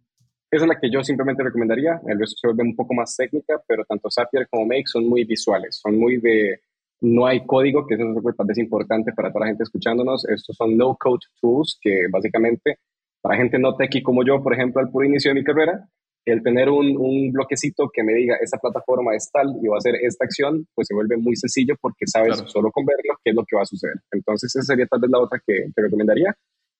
[0.50, 2.00] Esa es la que yo simplemente recomendaría.
[2.06, 5.24] El resto se vuelve un poco más técnica, pero tanto Zapier como Make son muy
[5.24, 6.60] visuales, son muy de...
[7.02, 8.04] No hay código, que eso
[8.48, 10.26] es importante para toda la gente escuchándonos.
[10.26, 12.78] Estos son no-code tools que básicamente
[13.26, 15.84] para gente no techie como yo, por ejemplo, al puro inicio de mi carrera,
[16.24, 19.78] el tener un, un, bloquecito que me diga esta plataforma es tal y va a
[19.78, 23.36] hacer esta acción, pues se vuelve muy sencillo porque sabes solo con verlo qué es
[23.36, 23.96] lo que va a suceder.
[24.12, 26.36] Entonces, esa sería tal vez la otra que te recomendaría.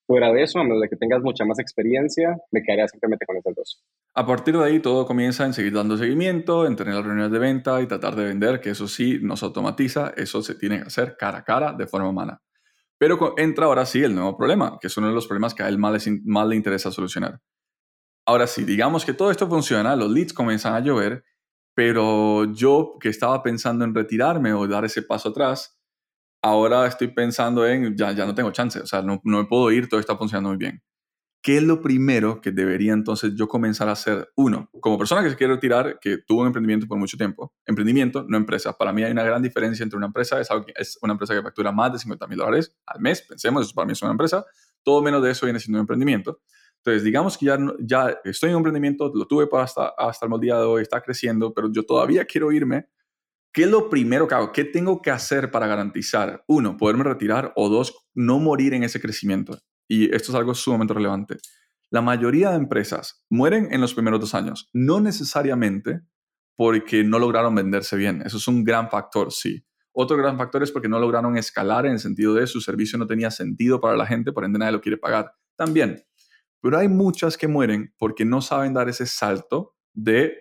[0.07, 3.39] Fuera de eso, a menos de que tengas mucha más experiencia, me quedaría simplemente con
[3.39, 3.83] esas dos.
[4.15, 7.41] A partir de ahí, todo comienza en seguir dando seguimiento, en tener las reuniones de
[7.41, 11.17] venta y tratar de vender, que eso sí nos automatiza, eso se tiene que hacer
[11.19, 12.41] cara a cara de forma humana.
[12.99, 15.69] Pero entra ahora sí el nuevo problema, que es uno de los problemas que a
[15.69, 16.07] él más,
[16.49, 17.41] le interesa solucionar.
[18.27, 21.25] Ahora sí, digamos que todo esto funciona, los leads comienzan a llover,
[21.75, 25.79] pero yo que estaba pensando en retirarme o dar ese paso atrás,
[26.43, 29.71] ahora estoy pensando en, ya, ya no tengo chance, o sea, no, no me puedo
[29.71, 30.83] ir, todo está funcionando muy bien.
[31.47, 34.33] ¿Qué es lo primero que debería entonces yo comenzar a hacer?
[34.35, 38.27] Uno, como persona que se quiere retirar, que tuvo un emprendimiento por mucho tiempo, emprendimiento,
[38.29, 38.77] no empresa.
[38.77, 41.71] Para mí hay una gran diferencia entre una empresa, es, es una empresa que factura
[41.71, 44.45] más de 50 mil dólares al mes, pensemos, eso para mí es una empresa,
[44.83, 46.41] todo menos de eso viene siendo un emprendimiento.
[46.79, 50.41] Entonces, digamos que ya, ya estoy en un emprendimiento, lo tuve para hasta, hasta el
[50.41, 52.89] día de hoy, está creciendo, pero yo todavía quiero irme.
[53.53, 54.51] ¿Qué es lo primero que hago?
[54.51, 59.01] ¿Qué tengo que hacer para garantizar, uno, poderme retirar o dos, no morir en ese
[59.01, 59.61] crecimiento?
[59.89, 61.37] Y esto es algo sumamente relevante,
[61.91, 66.01] la mayoría de empresas mueren en los primeros dos años, no necesariamente
[66.57, 68.23] porque no lograron venderse bien.
[68.25, 69.65] Eso es un gran factor, sí.
[69.93, 73.07] Otro gran factor es porque no lograron escalar en el sentido de su servicio no
[73.07, 75.33] tenía sentido para la gente, por ende nadie lo quiere pagar.
[75.57, 76.03] También.
[76.61, 80.35] Pero hay muchas que mueren porque no saben dar ese salto de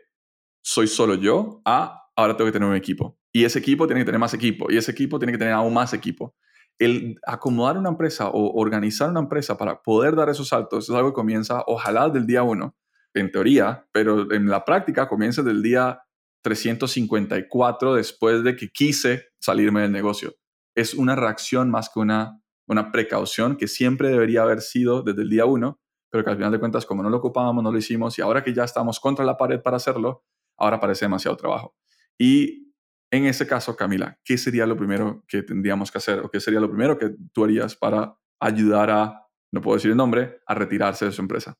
[0.62, 3.19] soy solo yo a ahora tengo que tener un equipo.
[3.31, 4.71] Y ese equipo tiene que tener más equipo.
[4.71, 6.36] Y ese equipo tiene que tener aún más equipo
[6.80, 11.10] el acomodar una empresa o organizar una empresa para poder dar esos saltos es algo
[11.10, 12.76] que comienza, ojalá, del día uno,
[13.14, 16.02] en teoría, pero en la práctica comienza del día
[16.42, 20.36] 354 después de que quise salirme del negocio.
[20.76, 25.30] Es una reacción más que una, una precaución que siempre debería haber sido desde el
[25.30, 25.80] día uno,
[26.12, 28.44] pero que al final de cuentas, como no lo ocupábamos, no lo hicimos y ahora
[28.44, 30.24] que ya estamos contra la pared para hacerlo,
[30.58, 31.76] ahora parece demasiado trabajo.
[32.18, 32.64] Y
[33.12, 36.60] en ese caso, Camila, ¿qué sería lo primero que tendríamos que hacer o qué sería
[36.60, 41.06] lo primero que tú harías para ayudar a, no puedo decir el nombre, a retirarse
[41.06, 41.56] de su empresa?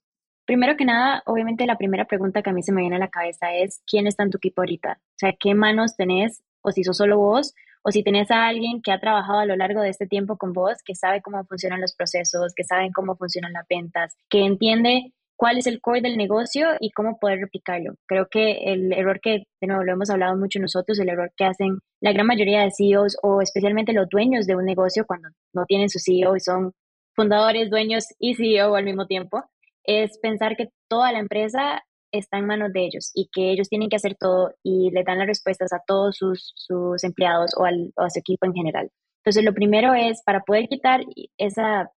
[0.46, 3.10] Primero que nada, obviamente la primera pregunta que a mí se me viene a la
[3.10, 5.00] cabeza es, ¿quién está en tu equipo ahorita?
[5.02, 6.44] O sea, ¿qué manos tenés?
[6.62, 7.54] O si sos solo vos,
[7.84, 10.54] o si tenés a alguien que ha trabajado a lo largo de este tiempo con
[10.54, 15.14] vos, que sabe cómo funcionan los procesos, que sabe cómo funcionan las ventas, que entiende
[15.36, 17.96] cuál es el core del negocio y cómo poder replicarlo.
[18.08, 21.46] Creo que el error que, de nuevo, lo hemos hablado mucho nosotros, el error que
[21.46, 25.66] hacen la gran mayoría de CEOs o especialmente los dueños de un negocio cuando no
[25.66, 26.72] tienen su CEO y son
[27.16, 29.44] fundadores, dueños y CEO al mismo tiempo,
[29.84, 33.90] es pensar que toda la empresa está en manos de ellos y que ellos tienen
[33.90, 37.92] que hacer todo y le dan las respuestas a todos sus, sus empleados o, al,
[37.96, 38.90] o a su equipo en general.
[39.24, 41.02] Entonces, lo primero es para poder quitar
[41.38, 41.90] esa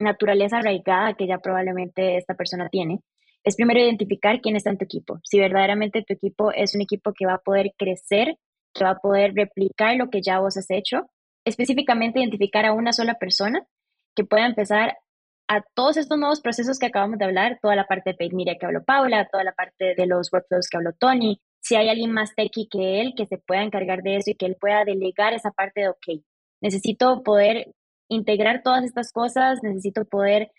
[0.00, 3.00] naturaleza arraigada que ya probablemente esta persona tiene,
[3.44, 5.18] es primero identificar quién está en tu equipo.
[5.24, 8.36] Si verdaderamente tu equipo es un equipo que va a poder crecer,
[8.74, 11.08] que va a poder replicar lo que ya vos has hecho,
[11.44, 13.66] específicamente identificar a una sola persona
[14.14, 14.96] que pueda empezar
[15.48, 18.56] a todos estos nuevos procesos que acabamos de hablar, toda la parte de paid media
[18.58, 22.12] que habló Paula, toda la parte de los workflows que habló Tony, si hay alguien
[22.12, 25.32] más techie que él que se pueda encargar de eso y que él pueda delegar
[25.32, 26.22] esa parte de, ok,
[26.60, 27.72] necesito poder
[28.10, 30.50] integrar todas estas cosas, necesito poder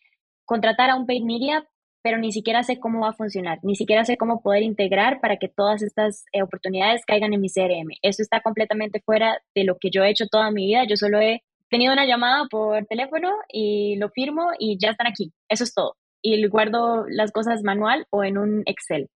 [0.45, 1.67] contratar a un paid media,
[2.01, 5.37] pero ni siquiera sé cómo va a funcionar, ni siquiera sé cómo poder integrar para
[5.37, 7.89] que todas estas eh, oportunidades caigan en mi CRM.
[8.01, 10.85] Eso está completamente fuera de lo que yo he hecho toda mi vida.
[10.89, 15.31] Yo solo he tenido una llamada por teléfono y lo firmo y ya están aquí.
[15.47, 15.95] Eso es todo.
[16.23, 19.09] Y guardo las cosas manual o en un Excel.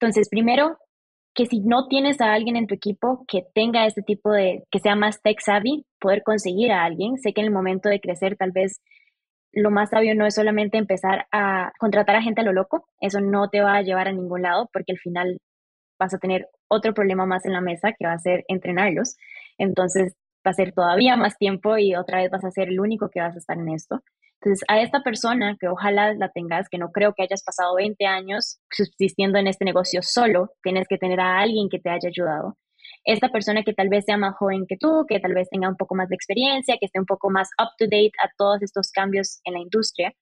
[0.00, 0.78] Entonces, primero,
[1.38, 4.80] que si no tienes a alguien en tu equipo que tenga este tipo de, que
[4.80, 7.16] sea más tech savvy, poder conseguir a alguien.
[7.16, 8.80] Sé que en el momento de crecer tal vez
[9.52, 13.20] lo más sabio no es solamente empezar a contratar a gente a lo loco, eso
[13.20, 15.38] no te va a llevar a ningún lado porque al final
[15.96, 19.16] vas a tener otro problema más en la mesa que va a ser entrenarlos.
[19.58, 23.10] Entonces, va a ser todavía más tiempo y otra vez vas a ser el único
[23.10, 24.02] que vas a estar en esto.
[24.40, 28.06] Entonces, a esta persona que ojalá la tengas, que no creo que hayas pasado 20
[28.06, 32.56] años subsistiendo en este negocio solo, tienes que tener a alguien que te haya ayudado.
[33.04, 35.76] Esta persona que tal vez sea más joven que tú, que tal vez tenga un
[35.76, 38.90] poco más de experiencia, que esté un poco más up to date a todos estos
[38.92, 40.12] cambios en la industria,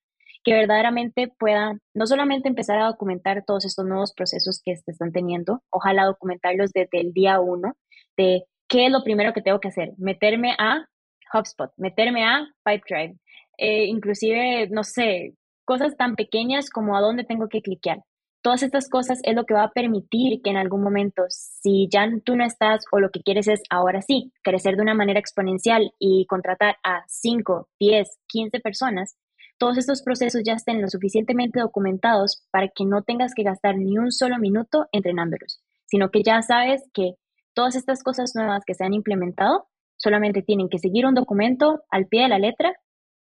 [0.44, 5.12] que verdaderamente pueda no solamente empezar a documentar todos estos nuevos procesos que se están
[5.12, 7.74] teniendo, ojalá documentarlos desde el día uno,
[8.16, 9.92] de ¿qué es lo primero que tengo que hacer?
[9.98, 10.86] Meterme a
[11.34, 13.16] HubSpot, meterme a Pipedrive,
[13.58, 18.02] eh, inclusive, no sé, cosas tan pequeñas como a dónde tengo que cliquear.
[18.42, 22.08] Todas estas cosas es lo que va a permitir que en algún momento, si ya
[22.24, 25.92] tú no estás o lo que quieres es ahora sí, crecer de una manera exponencial
[25.98, 29.16] y contratar a 5, 10, 15 personas,
[29.58, 33.98] todos estos procesos ya estén lo suficientemente documentados para que no tengas que gastar ni
[33.98, 37.14] un solo minuto entrenándolos, sino que ya sabes que
[37.54, 39.66] todas estas cosas nuevas que se han implementado
[39.96, 42.76] solamente tienen que seguir un documento al pie de la letra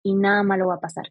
[0.04, 1.06] y nada malo va a pasar.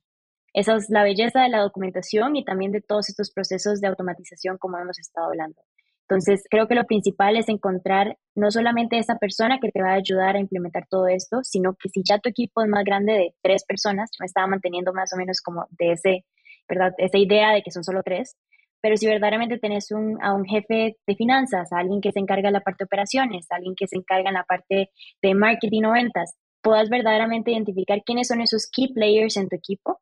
[0.53, 4.59] Esa es la belleza de la documentación y también de todos estos procesos de automatización
[4.59, 5.63] como hemos estado hablando.
[6.09, 9.95] Entonces, creo que lo principal es encontrar no solamente esa persona que te va a
[9.95, 13.35] ayudar a implementar todo esto, sino que si ya tu equipo es más grande de
[13.43, 16.25] tres personas, yo me estaba manteniendo más o menos como de ese,
[16.69, 16.93] ¿verdad?
[16.99, 18.37] esa idea de que son solo tres,
[18.83, 22.49] pero si verdaderamente tenés un, a un jefe de finanzas, a alguien que se encarga
[22.49, 24.91] de la parte de operaciones, a alguien que se encarga en la parte
[25.23, 30.01] de marketing o ventas, puedas verdaderamente identificar quiénes son esos key players en tu equipo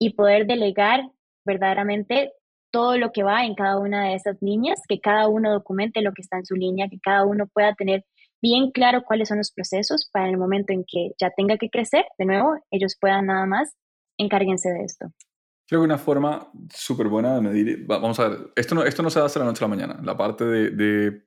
[0.00, 1.10] y poder delegar
[1.44, 2.32] verdaderamente
[2.70, 6.12] todo lo que va en cada una de esas líneas, que cada uno documente lo
[6.12, 8.04] que está en su línea, que cada uno pueda tener
[8.42, 12.04] bien claro cuáles son los procesos para el momento en que ya tenga que crecer,
[12.18, 13.74] de nuevo, ellos puedan nada más
[14.18, 15.06] encárguense de esto.
[15.66, 19.10] Creo que una forma súper buena de medir, vamos a ver, esto no, esto no
[19.10, 21.24] se hace de la noche a la mañana, la parte de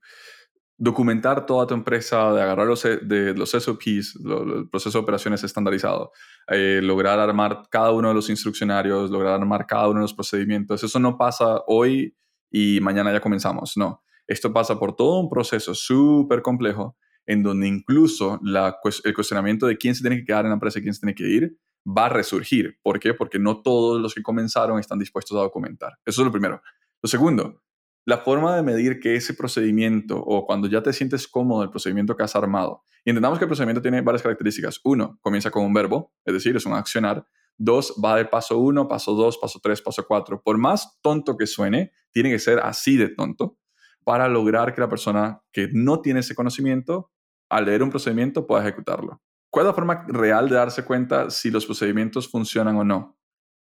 [0.82, 6.12] documentar toda tu empresa, de agarrar los, de los SOPs, el proceso de operaciones estandarizado,
[6.48, 10.84] eh, lograr armar cada uno de los instruccionarios, lograr armar cada uno de los procedimientos.
[10.84, 12.18] Eso no pasa hoy
[12.50, 14.04] y mañana ya comenzamos, no.
[14.26, 19.94] Esto pasa por todo un proceso súper complejo en donde incluso el cuestionamiento de quién
[19.94, 22.10] se tiene que quedar en la empresa y quién se tiene que ir va a
[22.10, 22.80] resurgir.
[22.82, 23.14] ¿Por qué?
[23.14, 25.92] Porque no todos los que comenzaron están dispuestos a documentar.
[26.04, 26.60] Eso es lo primero.
[27.04, 27.62] Lo segundo,
[28.06, 32.16] la forma de medir que ese procedimiento o cuando ya te sientes cómodo el procedimiento
[32.16, 34.80] que has armado, entendamos que el procedimiento tiene varias características.
[34.84, 37.26] Uno, comienza con un verbo, es decir, es un accionar.
[37.58, 40.42] Dos, va de paso uno, paso dos, paso tres, paso cuatro.
[40.42, 43.58] Por más tonto que suene, tiene que ser así de tonto
[44.04, 47.12] para lograr que la persona que no tiene ese conocimiento,
[47.50, 49.22] al leer un procedimiento, pueda ejecutarlo.
[49.52, 53.18] ¿Cuál es la forma real de darse cuenta si los procedimientos funcionan o no?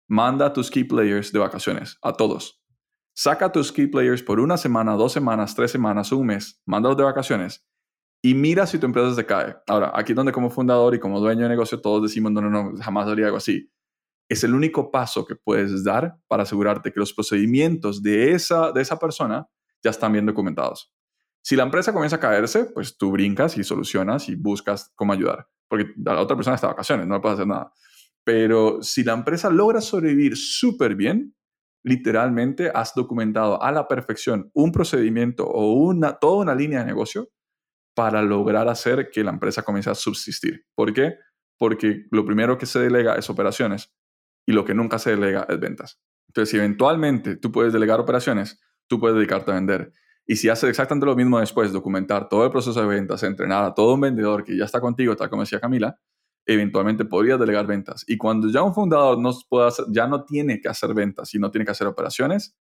[0.08, 2.65] Manda a tus key players de vacaciones, a todos.
[3.16, 7.04] Saca tus key players por una semana, dos semanas, tres semanas, un mes, mándalos de
[7.04, 7.66] vacaciones
[8.26, 9.56] y mira si tu empresa se cae.
[9.68, 12.76] Ahora, aquí donde como fundador y como dueño de negocio todos decimos, no, no, no,
[12.82, 13.72] jamás haría algo así.
[14.28, 18.82] es el único paso que puedes dar para asegurarte que los procedimientos de esa, de
[18.82, 19.48] esa persona
[19.84, 20.92] ya están bien documentados.
[21.44, 25.48] Si la empresa comienza a caerse, pues tú brincas y solucionas y buscas cómo ayudar,
[25.68, 27.72] porque la otra persona está de vacaciones, no le puedes hacer nada.
[28.24, 31.35] Pero si la empresa logra sobrevivir súper bien,
[31.86, 37.30] literalmente has documentado a la perfección un procedimiento o una, toda una línea de negocio
[37.96, 40.66] para lograr hacer que la empresa comience a subsistir.
[40.74, 41.14] ¿Por qué?
[41.60, 43.96] Porque lo primero que se delega es operaciones
[44.48, 46.02] y lo que nunca se delega es ventas.
[46.28, 49.94] Entonces, si eventualmente tú puedes delegar operaciones, tú puedes dedicarte a vender.
[50.26, 53.76] Y si haces exactamente lo mismo después, documentar todo el proceso de ventas, entrenar a
[53.76, 56.00] todo un vendedor que ya está contigo, tal como decía Camila,
[56.46, 58.04] eventualmente podrías delegar ventas.
[58.08, 61.52] Y cuando ya un fundador no puede ya no tiene que hacer ventas y no
[61.52, 62.56] tiene que hacer operaciones,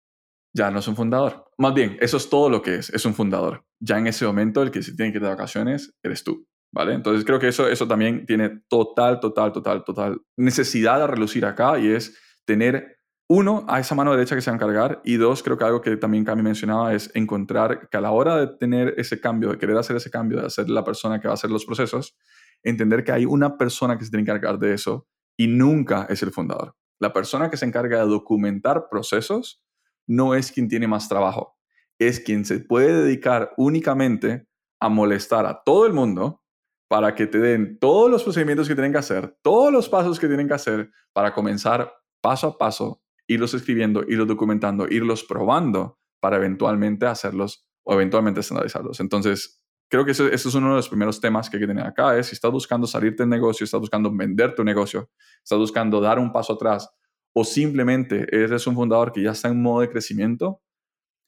[0.54, 1.50] ya no es un fundador.
[1.58, 3.64] Más bien, eso es todo lo que es, es un fundador.
[3.80, 6.46] Ya en ese momento el que se tiene que ir de vacaciones eres tú.
[6.72, 6.92] ¿Vale?
[6.94, 11.78] Entonces creo que eso, eso también tiene total, total, total, total necesidad de relucir acá
[11.78, 15.42] y es tener uno, a esa mano derecha que se va a encargar y dos,
[15.42, 18.94] creo que algo que también Cami mencionaba es encontrar que a la hora de tener
[18.98, 21.50] ese cambio, de querer hacer ese cambio, de ser la persona que va a hacer
[21.50, 22.16] los procesos,
[22.64, 26.22] entender que hay una persona que se tiene que encargar de eso y nunca es
[26.22, 26.74] el fundador.
[26.98, 29.62] La persona que se encarga de documentar procesos
[30.06, 31.56] no es quien tiene más trabajo,
[31.98, 34.46] es quien se puede dedicar únicamente
[34.80, 36.42] a molestar a todo el mundo
[36.88, 40.28] para que te den todos los procedimientos que tienen que hacer, todos los pasos que
[40.28, 46.36] tienen que hacer para comenzar paso a paso irlos escribiendo, irlos documentando, irlos probando para
[46.36, 49.00] eventualmente hacerlos o eventualmente estandarizarlos.
[49.00, 52.16] Entonces, creo que ese, es uno de los primeros temas que hay que tener acá,
[52.18, 55.10] es si estás buscando salirte del negocio, estás buscando vender tu negocio,
[55.42, 56.90] estás buscando dar un paso atrás
[57.34, 60.62] o simplemente eres un fundador que ya está en modo de crecimiento,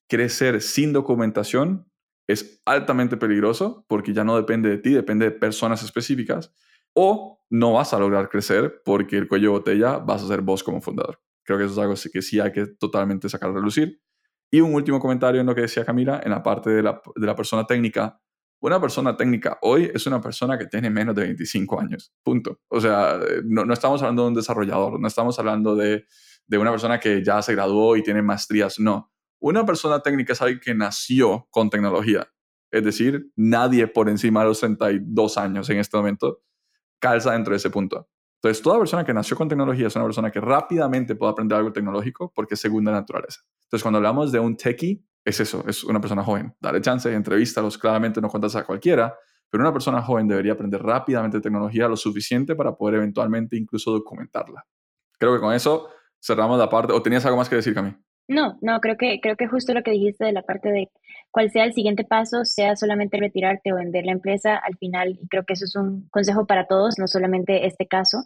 [0.08, 1.90] crecer sin documentación
[2.28, 6.52] es altamente peligroso porque ya no depende de ti, depende de personas específicas
[6.94, 10.64] o no vas a lograr crecer porque el cuello de botella vas a ser vos
[10.64, 11.20] como fundador.
[11.44, 14.00] Creo que eso es algo que sí hay que totalmente sacar a relucir.
[14.50, 17.26] Y un último comentario en lo que decía Camila, en la parte de la, de
[17.26, 18.20] la persona técnica.
[18.66, 22.58] Una persona técnica hoy es una persona que tiene menos de 25 años, punto.
[22.66, 26.04] O sea, no, estamos hablando de un desarrollador, no estamos hablando de,
[26.48, 29.12] de una persona que ya se graduó y tiene maestrías, no.
[29.38, 32.26] Una persona técnica es alguien que nació con tecnología.
[32.72, 36.42] Es decir, nadie por encima de los 32 años en este momento
[36.98, 38.08] calza dentro de ese punto.
[38.42, 41.72] Entonces, toda persona que nació con tecnología es una persona que rápidamente puede aprender algo
[41.72, 43.42] tecnológico porque es segunda naturaleza.
[43.62, 46.54] Entonces, cuando hablamos de un techie, es eso, es una persona joven.
[46.60, 49.12] Dale chance, entrevístalos, claramente no cuentas a cualquiera,
[49.50, 54.64] pero una persona joven debería aprender rápidamente tecnología lo suficiente para poder eventualmente incluso documentarla.
[55.18, 55.88] Creo que con eso
[56.22, 56.92] cerramos la parte.
[56.92, 57.92] ¿O tenías algo más que decir, Cami?
[58.28, 60.90] No, no, creo que, creo que justo lo que dijiste de la parte de
[61.32, 65.26] cuál sea el siguiente paso, sea solamente retirarte o vender la empresa, al final, y
[65.28, 68.18] creo que eso es un consejo para todos, no solamente este caso.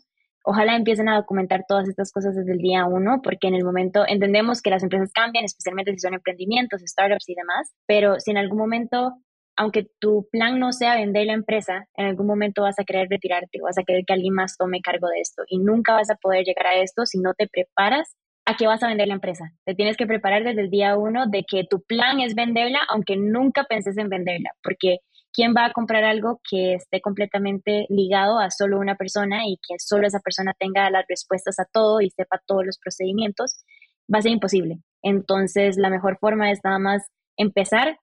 [0.45, 4.05] Ojalá empiecen a documentar todas estas cosas desde el día uno, porque en el momento
[4.07, 8.39] entendemos que las empresas cambian, especialmente si son emprendimientos, startups y demás, pero si en
[8.39, 9.13] algún momento,
[9.57, 13.61] aunque tu plan no sea vender la empresa, en algún momento vas a querer retirarte
[13.63, 16.45] vas a querer que alguien más tome cargo de esto y nunca vas a poder
[16.45, 19.53] llegar a esto si no te preparas a qué vas a vender la empresa.
[19.65, 23.17] Te tienes que preparar desde el día uno de que tu plan es venderla, aunque
[23.17, 24.99] nunca penses en venderla, porque
[25.33, 29.77] ¿quién va a comprar algo que esté completamente ligado a solo una persona y que
[29.79, 33.65] solo esa persona tenga las respuestas a todo y sepa todos los procedimientos?
[34.13, 34.79] Va a ser imposible.
[35.03, 37.03] Entonces, la mejor forma es nada más
[37.37, 37.99] empezar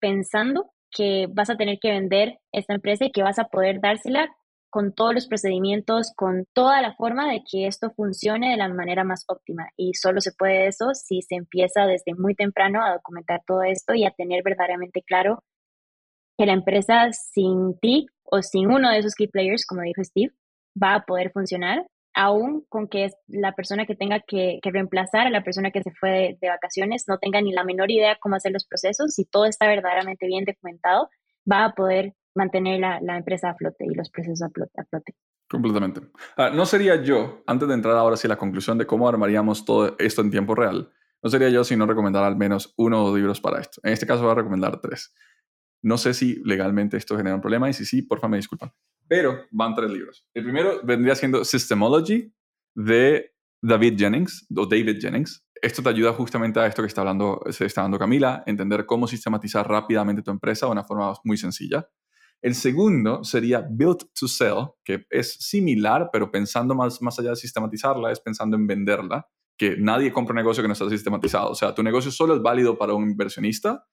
[0.00, 4.28] pensando que vas a tener que vender esta empresa y que vas a poder dársela
[4.70, 9.04] con todos los procedimientos, con toda la forma de que esto funcione de la manera
[9.04, 9.68] más óptima.
[9.76, 13.94] Y solo se puede eso si se empieza desde muy temprano a documentar todo esto
[13.94, 15.44] y a tener verdaderamente claro
[16.38, 20.32] que la empresa sin ti o sin uno de esos key players, como dijo Steve,
[20.80, 25.44] va a poder funcionar, aún con que la persona que tenga que, reemplazar a la
[25.44, 28.66] persona que se fue de, vacaciones no tenga ni la menor idea cómo hacer los
[28.66, 31.08] procesos, si todo está verdaderamente bien documentado,
[31.50, 35.14] va a poder mantener la, empresa a flote y los procesos a flote.
[35.48, 36.00] Completamente.
[36.36, 39.64] Ah, no sería yo, antes de entrar ahora sí a la conclusión de cómo armaríamos
[39.64, 40.90] todo esto en tiempo real,
[41.22, 43.80] no sería yo si no recomendara al menos uno o dos libros para esto.
[43.82, 45.14] En este caso voy a recomendar tres.
[45.84, 48.72] No sé si legalmente esto genera un problema y si sí, por favor me disculpan.
[49.06, 50.26] Pero van tres libros.
[50.32, 52.32] El primero vendría siendo Systemology
[52.74, 55.46] de David Jennings o David Jennings.
[55.60, 59.06] Esto te ayuda justamente a esto que está hablando, se está dando Camila, entender cómo
[59.06, 61.86] sistematizar rápidamente tu empresa de una forma muy sencilla.
[62.40, 67.36] El segundo sería Built to Sell, que es similar, pero pensando más, más allá de
[67.36, 69.28] sistematizarla, es pensando en venderla,
[69.58, 71.50] que nadie compra un negocio que no está sistematizado.
[71.50, 73.84] O sea, tu negocio solo es válido para un inversionista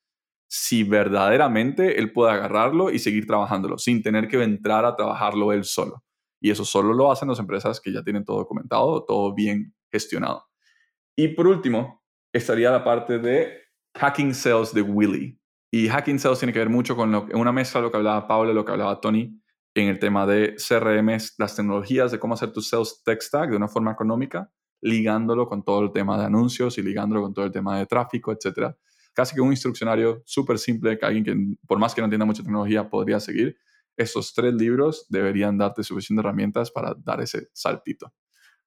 [0.54, 5.64] si verdaderamente él puede agarrarlo y seguir trabajándolo, sin tener que entrar a trabajarlo él
[5.64, 6.04] solo.
[6.41, 10.43] Y eso solo lo hacen las empresas que ya tienen todo documentado, todo bien gestionado.
[11.16, 13.62] Y por último, estaría la parte de
[13.95, 15.39] hacking sales de Willy.
[15.72, 18.28] Y hacking sales tiene que ver mucho con lo, una mezcla de lo que hablaba
[18.28, 19.41] Paula, lo que hablaba Tony
[19.74, 23.56] en el tema de CRM, las tecnologías de cómo hacer tu sales tech stack de
[23.56, 27.54] una forma económica, ligándolo con todo el tema de anuncios y ligándolo con todo el
[27.54, 28.76] tema de tráfico, etcétera.
[29.14, 31.36] Casi que un instruccionario súper simple que alguien que,
[31.68, 33.57] por más que no entienda mucha tecnología, podría seguir.
[33.97, 38.14] Estos tres libros deberían darte suficientes herramientas para dar ese saltito.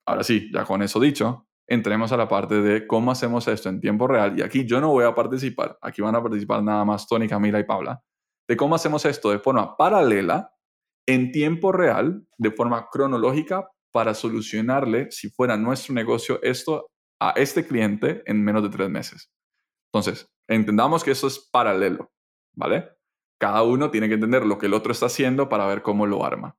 [0.07, 3.81] Ahora sí, ya con eso dicho, entremos a la parte de cómo hacemos esto en
[3.81, 4.39] tiempo real.
[4.39, 7.59] Y aquí yo no voy a participar, aquí van a participar nada más Tony, Camila
[7.59, 8.03] y Paula,
[8.47, 10.51] de cómo hacemos esto de forma paralela,
[11.07, 16.91] en tiempo real, de forma cronológica, para solucionarle, si fuera nuestro negocio, esto
[17.21, 19.31] a este cliente en menos de tres meses.
[19.93, 22.13] Entonces, entendamos que eso es paralelo,
[22.55, 22.89] ¿vale?
[23.39, 26.25] Cada uno tiene que entender lo que el otro está haciendo para ver cómo lo
[26.25, 26.57] arma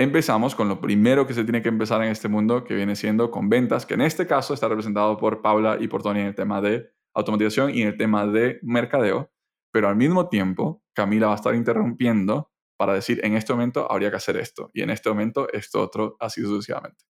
[0.00, 3.30] empezamos con lo primero que se tiene que empezar en este mundo, que viene siendo
[3.30, 6.34] con ventas, que en este caso está representado por Paula y por Tony en el
[6.34, 9.30] tema de automatización y en el tema de mercadeo,
[9.70, 14.08] pero al mismo tiempo Camila va a estar interrumpiendo para decir, en este momento habría
[14.08, 17.04] que hacer esto y en este momento esto otro, así sucesivamente.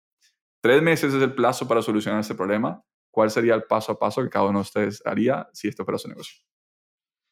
[0.60, 2.84] Tres meses es el plazo para solucionar este problema.
[3.12, 5.98] ¿Cuál sería el paso a paso que cada uno de ustedes haría si esto fuera
[5.98, 6.40] su negocio?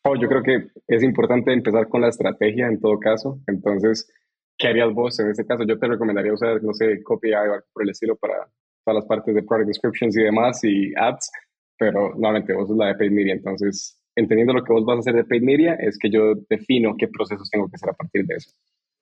[0.03, 3.39] Oh, yo creo que es importante empezar con la estrategia en todo caso.
[3.47, 4.09] Entonces,
[4.57, 5.63] ¿Qué harías vos en este caso?
[5.65, 8.47] Yo te recomendaría usar, no sé, copy o algo por el estilo para
[8.83, 11.31] todas las partes de product descriptions y demás y ads,
[11.77, 13.33] pero nuevamente vos es la de paid media.
[13.33, 16.95] Entonces, entendiendo lo que vos vas a hacer de paid media, es que yo defino
[16.97, 18.49] qué procesos tengo que hacer a partir de eso.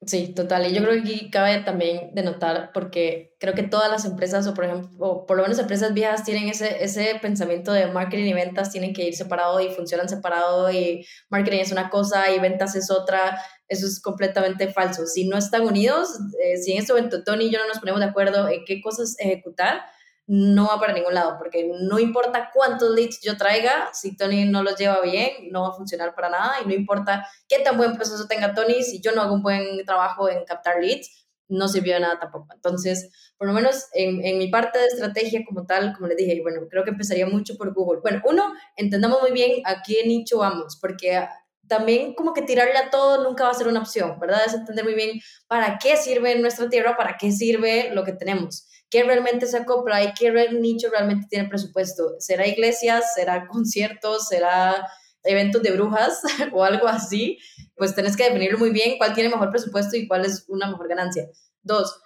[0.04, 0.66] Sí, total.
[0.66, 4.46] Y yo creo que aquí cabe también de notar, porque creo que todas las empresas,
[4.46, 8.26] o por ejemplo, o por lo menos empresas viejas, tienen ese, ese pensamiento de marketing
[8.26, 12.38] y ventas tienen que ir separado y funcionan separado, y marketing es una cosa y
[12.38, 13.40] ventas es otra.
[13.68, 15.06] Eso es completamente falso.
[15.06, 16.10] Si no están unidos,
[16.44, 18.80] eh, si en este momento Tony y yo no nos ponemos de acuerdo en qué
[18.82, 19.80] cosas ejecutar,
[20.26, 24.62] no va para ningún lado, porque no importa cuántos leads yo traiga, si Tony no
[24.62, 27.94] los lleva bien, no va a funcionar para nada, y no importa qué tan buen
[27.94, 31.94] proceso tenga Tony, si yo no hago un buen trabajo en captar leads, no sirvió
[31.94, 32.48] de nada tampoco.
[32.52, 36.40] Entonces, por lo menos en, en, mi parte de estrategia como tal, como les dije,
[36.42, 38.00] bueno, creo que empezaría mucho por Google.
[38.00, 41.24] Bueno, uno, entendamos muy bien a qué nicho vamos, porque
[41.68, 44.40] también como que tirarle a todo nunca va a ser una opción, ¿verdad?
[44.44, 48.66] Es entender muy bien para qué sirve nuestra tierra, para qué sirve lo que tenemos
[48.90, 52.16] qué realmente se acopla y qué nicho realmente tiene presupuesto.
[52.18, 53.14] ¿Será iglesias?
[53.14, 54.28] ¿Será conciertos?
[54.28, 54.86] ¿Será
[55.24, 56.20] eventos de brujas
[56.52, 57.38] o algo así?
[57.76, 60.88] Pues tenés que definirlo muy bien cuál tiene mejor presupuesto y cuál es una mejor
[60.88, 61.28] ganancia.
[61.62, 62.00] Dos,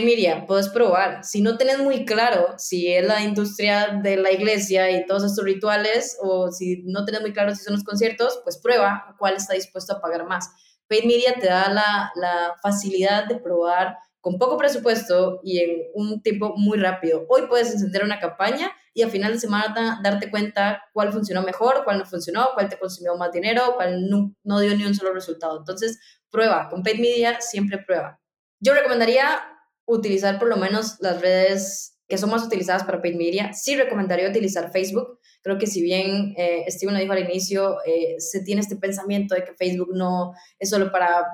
[0.00, 1.24] Miria, puedes probar.
[1.24, 5.44] Si no tenés muy claro si es la industria de la iglesia y todos estos
[5.44, 9.54] rituales, o si no tenés muy claro si son los conciertos, pues prueba cuál está
[9.54, 10.50] dispuesto a pagar más.
[10.88, 16.22] Paid Media te da la, la facilidad de probar con poco presupuesto y en un
[16.22, 17.26] tiempo muy rápido.
[17.28, 21.82] Hoy puedes encender una campaña y a final de semana darte cuenta cuál funcionó mejor,
[21.84, 25.58] cuál no funcionó, cuál te consumió más dinero, cuál no, dio ni un solo resultado.
[25.58, 25.98] Entonces,
[26.30, 26.68] prueba.
[26.70, 28.20] Con paid media siempre prueba.
[28.60, 29.42] Yo recomendaría
[29.86, 33.52] utilizar por lo menos las redes que son más utilizadas para paid media.
[33.54, 35.18] Sí recomendaría utilizar Facebook.
[35.42, 39.34] Creo que si bien eh, Steven lo dijo al inicio, eh, se tiene este pensamiento
[39.34, 41.24] de que Facebook no es solo para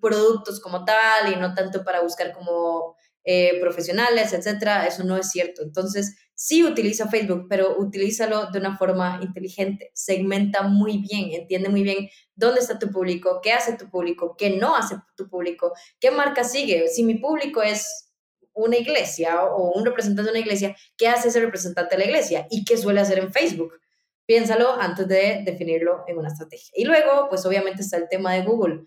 [0.00, 5.30] productos como tal y no tanto para buscar como eh, profesionales, etcétera, eso no es
[5.30, 5.62] cierto.
[5.62, 11.82] Entonces, sí utiliza Facebook, pero utilízalo de una forma inteligente, segmenta muy bien, entiende muy
[11.82, 16.10] bien dónde está tu público, qué hace tu público, qué no hace tu público, qué
[16.10, 16.88] marca sigue.
[16.88, 18.10] Si mi público es
[18.54, 22.46] una iglesia o un representante de una iglesia, ¿qué hace ese representante de la iglesia
[22.50, 23.74] y qué suele hacer en Facebook?
[24.24, 26.70] Piénsalo antes de definirlo en una estrategia.
[26.74, 28.84] Y luego, pues obviamente está el tema de Google.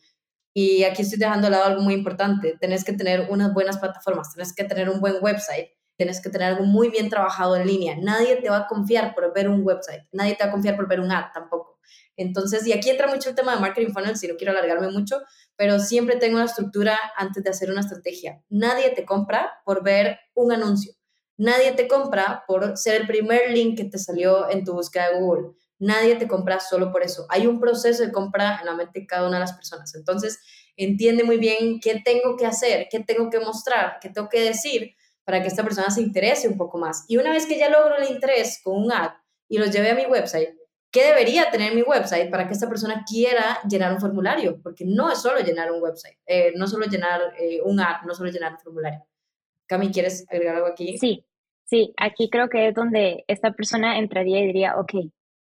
[0.53, 2.57] Y aquí estoy dejando al lado algo muy importante.
[2.59, 6.49] Tenés que tener unas buenas plataformas, tenés que tener un buen website, tenés que tener
[6.49, 7.95] algo muy bien trabajado en línea.
[7.99, 10.87] Nadie te va a confiar por ver un website, nadie te va a confiar por
[10.87, 11.79] ver un ad tampoco.
[12.15, 15.21] Entonces, y aquí entra mucho el tema de marketing funnel, si no quiero alargarme mucho,
[15.55, 18.43] pero siempre tengo una estructura antes de hacer una estrategia.
[18.49, 20.93] Nadie te compra por ver un anuncio.
[21.37, 25.19] Nadie te compra por ser el primer link que te salió en tu búsqueda de
[25.19, 25.55] Google.
[25.79, 27.25] Nadie te compra solo por eso.
[27.29, 29.93] Hay un proceso de compra en la mente de cada una de las personas.
[29.95, 30.39] Entonces,
[30.75, 34.95] entiende muy bien qué tengo que hacer, qué tengo que mostrar, qué tengo que decir
[35.23, 37.05] para que esta persona se interese un poco más.
[37.07, 39.11] Y una vez que ya logro el interés con un ad
[39.47, 40.49] y lo lleve a mi website,
[40.91, 44.61] ¿qué debería tener mi website para que esta persona quiera llenar un formulario?
[44.61, 48.13] Porque no es solo llenar un website, eh, no solo llenar eh, un ad, no
[48.13, 49.05] solo llenar un formulario.
[49.65, 50.97] Cami, ¿quieres agregar algo aquí?
[50.97, 51.25] Sí,
[51.65, 54.93] sí, aquí creo que es donde esta persona entraría y diría, ok,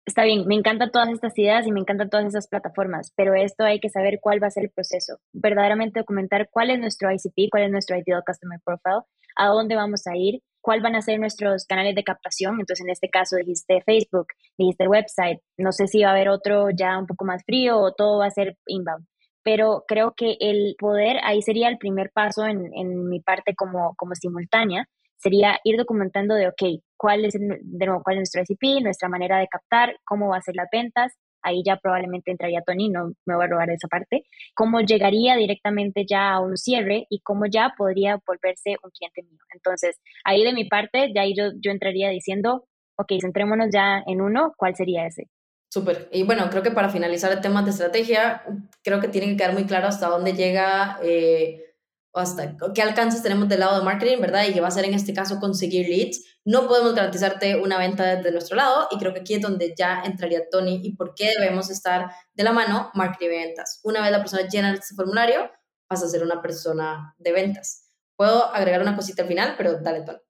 [0.08, 3.64] está bien, me encantan todas estas ideas y me encantan todas esas plataformas, pero esto
[3.64, 5.18] hay que saber cuál va a ser el proceso.
[5.32, 9.02] Verdaderamente documentar cuál es nuestro ICP, cuál es nuestro Ideal Customer Profile,
[9.36, 12.58] a dónde vamos a ir, cuál van a ser nuestros canales de captación.
[12.58, 15.40] Entonces, en este caso dijiste Facebook, dijiste el website.
[15.56, 18.26] No sé si va a haber otro ya un poco más frío o todo va
[18.26, 19.06] a ser inbound.
[19.44, 23.94] Pero creo que el poder, ahí sería el primer paso en, en mi parte como,
[23.96, 28.82] como simultánea, sería ir documentando de, ok, cuál es, de nuevo, cuál es nuestro SCP,
[28.82, 31.12] nuestra manera de captar, cómo va a ser las ventas.
[31.40, 34.24] Ahí ya probablemente entraría Tony, no me voy a robar esa parte.
[34.54, 39.38] Cómo llegaría directamente ya a un cierre y cómo ya podría volverse un cliente mío.
[39.54, 44.52] Entonces, ahí de mi parte, ya yo, yo entraría diciendo, ok, centrémonos ya en uno,
[44.56, 45.28] ¿cuál sería ese?
[45.70, 46.08] Súper.
[46.12, 48.42] Y bueno, creo que para finalizar el tema de estrategia,
[48.82, 51.68] creo que tiene que quedar muy claro hasta dónde llega eh,
[52.14, 54.44] hasta qué alcances tenemos del lado de marketing, ¿verdad?
[54.48, 56.37] Y que va a ser en este caso conseguir leads.
[56.50, 60.00] No podemos garantizarte una venta desde nuestro lado y creo que aquí es donde ya
[60.02, 63.80] entraría Tony y por qué debemos estar de la mano marketing y ventas.
[63.84, 65.50] Una vez la persona llena este formulario,
[65.90, 67.90] vas a ser una persona de ventas.
[68.16, 70.20] Puedo agregar una cosita al final, pero dale, Tony.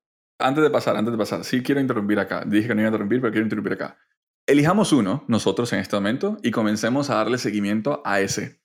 [0.40, 2.42] Antes de pasar, antes de pasar, sí quiero interrumpir acá.
[2.44, 3.96] Dije que no iba a interrumpir, pero quiero interrumpir acá.
[4.44, 8.57] Elijamos uno, nosotros en este momento, y comencemos a darle seguimiento a ese.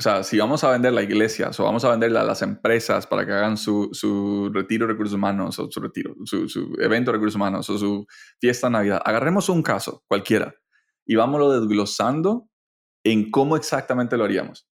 [0.00, 3.06] O sea, si vamos a vender la iglesia o vamos a vender a las empresas
[3.06, 7.10] para que hagan su, su retiro de recursos humanos o su retiro, su, su, evento
[7.10, 8.06] de recursos humanos o su
[8.40, 10.54] fiesta Navidad, agarremos un caso, cualquiera,
[11.04, 12.48] y vámonos desglosando
[13.04, 14.66] en cómo exactamente lo haríamos.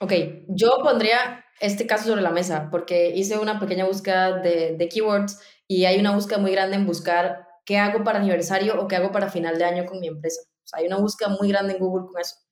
[0.00, 0.12] Ok,
[0.48, 5.40] yo pondría este caso sobre la mesa porque hice una pequeña búsqueda de, de keywords
[5.66, 9.10] y hay una búsqueda muy grande en buscar qué hago para aniversario o qué hago
[9.10, 10.42] para final de año con mi empresa.
[10.42, 12.43] O sea, hay una búsqueda muy grande en Google con eso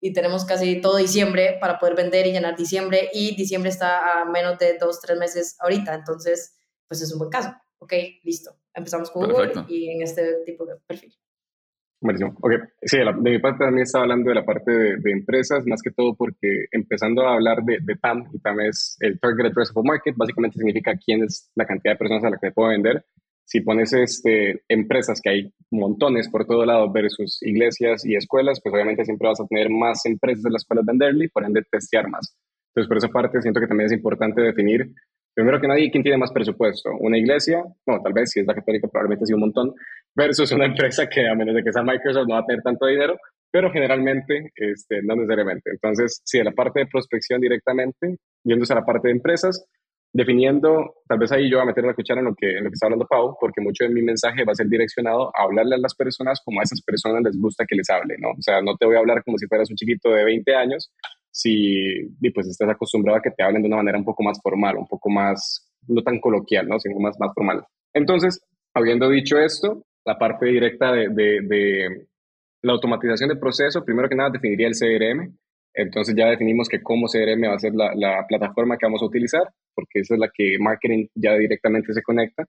[0.00, 4.24] y tenemos casi todo diciembre para poder vender y llenar diciembre y diciembre está a
[4.24, 6.56] menos de dos, tres meses ahorita, entonces
[6.88, 7.52] pues es un buen caso.
[7.78, 7.92] Ok,
[8.24, 8.50] listo.
[8.74, 11.14] Empezamos con Google y en este tipo de perfil.
[12.02, 12.34] Buenísimo.
[12.40, 15.90] Ok, sí, de, mi parte también estaba hablando de la parte de, empresas, más que
[15.90, 20.14] todo porque empezando a hablar de, de TAM, y TAM es el Target Addressable Market,
[20.16, 23.04] básicamente significa quién es la cantidad de personas a la que puedo vender
[23.50, 28.72] si pones este, empresas que hay montones por todo lado versus iglesias y escuelas, pues
[28.72, 32.08] obviamente siempre vas a tener más empresas de las cuales venderle y por ende testear
[32.08, 32.36] más.
[32.68, 34.92] Entonces, por esa parte siento que también es importante definir,
[35.34, 36.90] primero que nadie, quién tiene más presupuesto.
[37.00, 39.74] Una iglesia, bueno, tal vez si es la católica probablemente sí un montón,
[40.14, 42.86] versus una empresa que a menos de que sea Microsoft no va a tener tanto
[42.86, 43.16] dinero,
[43.50, 45.70] pero generalmente este, no necesariamente.
[45.70, 49.66] Entonces, si de la parte de prospección directamente, yéndose a la parte de empresas,
[50.12, 52.70] definiendo, tal vez ahí yo voy a meter la cuchara en lo, que, en lo
[52.70, 55.76] que está hablando Pau, porque mucho de mi mensaje va a ser direccionado a hablarle
[55.76, 58.30] a las personas como a esas personas les gusta que les hable, ¿no?
[58.30, 60.92] O sea, no te voy a hablar como si fueras un chiquito de 20 años,
[61.30, 64.76] si pues estás acostumbrado a que te hablen de una manera un poco más formal,
[64.78, 66.78] un poco más, no tan coloquial, ¿no?
[66.80, 67.64] Sino más, más formal.
[67.94, 68.40] Entonces,
[68.74, 72.06] habiendo dicho esto, la parte directa de, de, de
[72.62, 75.36] la automatización del proceso, primero que nada definiría el CRM,
[75.74, 79.06] entonces ya definimos que cómo CRM va a ser la, la, plataforma que vamos a
[79.06, 79.42] utilizar,
[79.74, 82.44] porque esa es la que marketing ya directamente se conecta.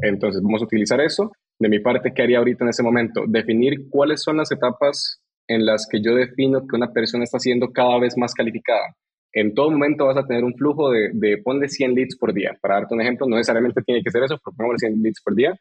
[0.00, 1.32] Entonces vamos a utilizar eso.
[1.58, 3.24] De mi parte, ¿qué haría ahorita en ese momento?
[3.26, 7.70] Definir cuáles son las etapas en las que yo defino que una persona está siendo
[7.72, 8.96] cada vez más calificada.
[9.34, 12.56] En todo momento vas a tener un flujo de, de ponle 100 leads por día.
[12.60, 15.34] Para darte un ejemplo, no necesariamente tiene que ser eso, pero ponle 100 leads por
[15.34, 15.54] día.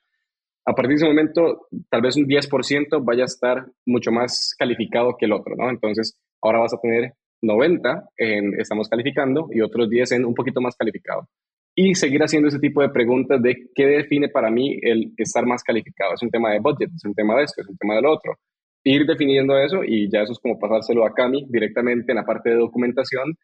[0.66, 5.16] A partir de ese momento, tal vez un 10% vaya a estar mucho más calificado
[5.18, 5.70] que el otro, ¿no?
[5.70, 10.62] Entonces, ahora vas a tener 90 en estamos calificando y otros 10 en un poquito
[10.62, 11.28] más calificado.
[11.76, 15.64] Y seguir haciendo ese tipo de preguntas de qué define para mí el estar más
[15.64, 16.14] calificado.
[16.14, 18.38] Es un tema de budget, es un tema de esto, es un tema del otro.
[18.84, 22.50] Ir definiendo eso y ya eso es como pasárselo a Cami directamente en la parte
[22.50, 23.36] de documentación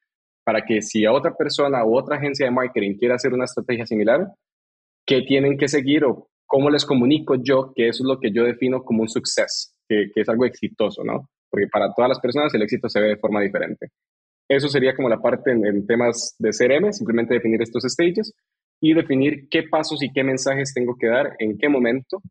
[0.43, 3.85] para que si a otra persona u otra agencia de marketing quiere hacer una estrategia
[3.85, 4.27] similar,
[5.05, 8.43] qué tienen que seguir o cómo les comunico yo que eso es lo que yo
[8.43, 11.29] defino como un success, que, es algo exitoso, ¿no?
[11.49, 13.87] porque para todas las personas el éxito se ve de forma diferente.
[14.49, 18.33] Eso sería como la parte en, temas de CRM, simplemente definir estos stages
[18.79, 22.21] y definir qué pasos y qué mensajes tengo que dar en qué momento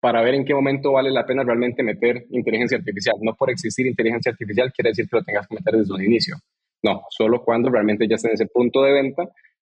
[0.00, 3.16] para ver en qué momento vale la pena realmente meter inteligencia artificial.
[3.20, 6.36] No por existir inteligencia artificial quiere decir que lo tengas que meter desde un inicio.
[6.82, 9.28] No, solo cuando realmente ya esté en ese punto de venta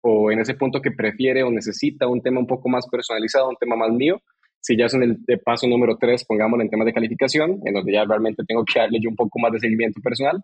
[0.03, 3.57] o en ese punto que prefiere o necesita un tema un poco más personalizado, un
[3.57, 4.21] tema más mío,
[4.61, 7.93] si ya es en el paso número 3, pongámoslo en temas de calificación, en donde
[7.93, 10.43] ya realmente tengo que darle yo un poco más de seguimiento personal,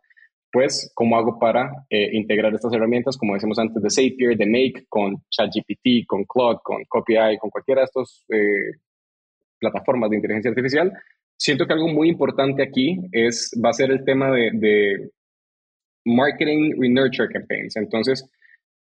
[0.50, 4.86] pues, ¿cómo hago para eh, integrar estas herramientas, como decimos antes, de Zapier, de Make,
[4.88, 8.78] con ChatGPT, con Claude, con CopyEye, con cualquiera de estas eh,
[9.58, 10.92] plataformas de inteligencia artificial?
[11.36, 15.10] Siento que algo muy importante aquí es, va a ser el tema de, de
[16.06, 17.76] marketing re-nurture campaigns.
[17.76, 18.26] Entonces,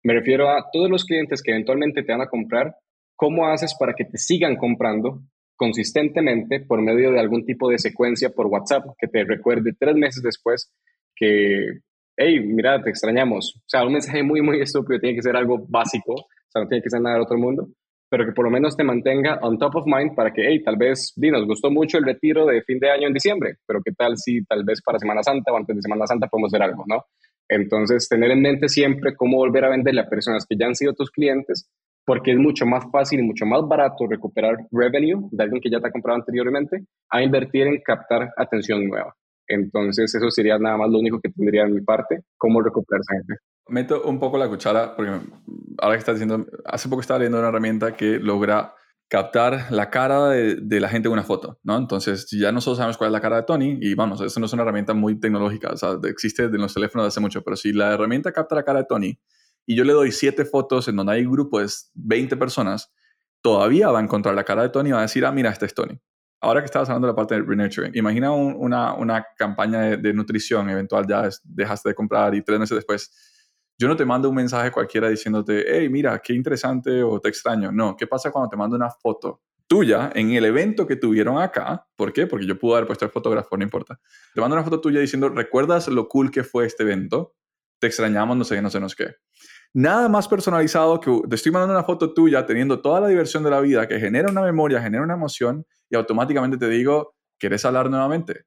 [0.03, 2.75] me refiero a todos los clientes que eventualmente te van a comprar,
[3.21, 5.21] ¿Cómo haces para que te sigan comprando
[5.55, 10.23] consistentemente por medio de algún tipo de secuencia por WhatsApp que te recuerde tres meses
[10.23, 10.73] después
[11.15, 11.81] que,
[12.17, 13.53] hey, mira, te extrañamos.
[13.57, 16.67] O sea, un mensaje muy, muy estúpido, tiene que ser algo básico, o sea, no
[16.67, 17.67] tiene que ser nada del otro mundo,
[18.09, 20.77] pero que por lo menos te mantenga on top of mind para que, hey, tal
[20.77, 23.91] vez, di, nos gustó mucho el retiro de fin de año en diciembre, pero qué
[23.91, 26.85] tal si tal vez para Semana Santa o antes de Semana Santa podemos hacer algo,
[26.87, 27.05] ¿no?
[27.51, 30.93] Entonces, tener en mente siempre cómo volver a venderle a personas que ya han sido
[30.93, 31.69] tus clientes,
[32.05, 35.81] porque es mucho más fácil y mucho más barato recuperar revenue de alguien que ya
[35.81, 39.13] te ha comprado anteriormente a invertir en captar atención nueva.
[39.49, 43.15] Entonces, eso sería nada más lo único que tendría en mi parte, cómo recuperar esa
[43.15, 43.35] gente.
[43.67, 45.11] Meto un poco la cuchara, porque
[45.79, 48.73] ahora que estás diciendo, hace poco estaba leyendo una herramienta que logra
[49.11, 51.75] captar la cara de, la gente en una foto, ¿no?
[51.75, 54.53] Entonces, ya nosotros sabemos cuál es la cara de Tony, y vamos, eso no es
[54.53, 57.73] una herramienta muy tecnológica, o sea, existe en los teléfonos de hace mucho, pero si
[57.73, 59.19] la herramienta capta la cara de Tony
[59.65, 62.93] y yo le doy siete fotos en donde hay un grupo de 20 personas,
[63.41, 65.65] todavía va a encontrar la cara de Tony y va a decir, ah, mira, este
[65.65, 65.99] es Tony.
[66.39, 70.69] Ahora que estabas hablando de la parte de renurturing, imagina una, una, campaña de, nutrición,
[70.69, 73.11] eventual ya dejaste de comprar y tres meses después,
[73.81, 77.71] yo no te mando un mensaje cualquiera diciéndote, hey, mira, qué interesante o te extraño.
[77.71, 81.87] No, ¿qué pasa cuando te mando una foto tuya en el evento que tuvieron acá?
[81.95, 82.27] ¿Por qué?
[82.27, 83.99] Porque yo pude haber puesto el fotógrafo, no importa.
[84.35, 87.33] Te mando una foto tuya diciendo, ¿recuerdas lo cool que fue este evento?
[87.79, 89.15] Te extrañamos, no sé qué, no sé, no qué.
[89.73, 93.49] Nada más personalizado que te estoy mandando una foto tuya teniendo toda la diversión de
[93.49, 97.89] la vida que genera una memoria, genera una emoción y automáticamente te digo, ¿quieres hablar
[97.89, 98.43] nuevamente?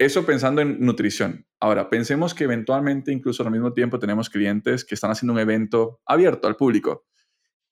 [0.00, 1.46] Eso pensando en nutrición.
[1.60, 6.00] Ahora, pensemos que eventualmente, incluso al mismo tiempo, tenemos clientes que están haciendo un evento
[6.06, 7.04] abierto al público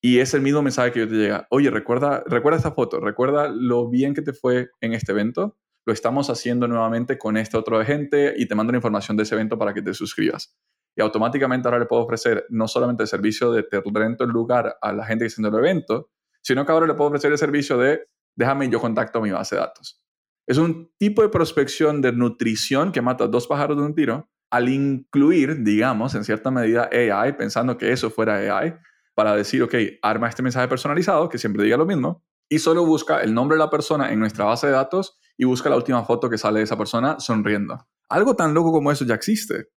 [0.03, 1.47] y es el mismo mensaje que yo te llega.
[1.49, 5.57] Oye, recuerda, recuerda esta foto, recuerda lo bien que te fue en este evento.
[5.87, 9.35] Lo estamos haciendo nuevamente con este otro gente y te mando la información de ese
[9.35, 10.55] evento para que te suscribas
[10.95, 14.77] y automáticamente ahora le puedo ofrecer no solamente el servicio de te rento el lugar
[14.83, 16.11] a la gente que está haciendo el evento,
[16.43, 18.03] sino que ahora le puedo ofrecer el servicio de
[18.37, 20.03] déjame yo contacto a mi base de datos.
[20.49, 24.71] Es un tipo de prospección de nutrición que mata dos pájaros de un tiro al
[24.71, 28.75] incluir, digamos, en cierta medida AI, pensando que eso fuera AI,
[29.15, 33.21] para decir, ok, arma este mensaje personalizado que siempre diga lo mismo y solo busca
[33.21, 36.31] el nombre de la persona en nuestra base de datos y busca la última foto
[36.31, 37.87] que sale de esa persona sonriendo.
[38.09, 39.69] Algo tan loco como eso ya existe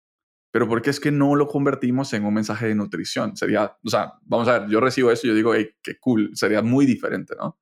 [0.51, 3.36] pero ¿por qué es que no lo convertimos en un mensaje de nutrición?
[3.38, 6.32] Sería, o sea, vamos a ver, yo recibo eso y yo digo, hey, qué cool,
[6.34, 7.57] sería muy diferente, ¿no?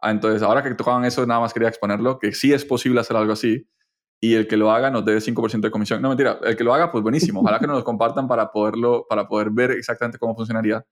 [0.00, 3.16] Ah, entonces, ahora que tocaban eso, nada más quería exponerlo, que sí es posible hacer
[3.16, 3.66] algo así
[4.20, 6.00] y el que lo haga nos debe 5% de comisión.
[6.00, 7.40] No, mentira, el que lo haga, pues buenísimo.
[7.40, 10.84] Ojalá que nos lo compartan para, poderlo, para poder ver exactamente cómo funcionaría,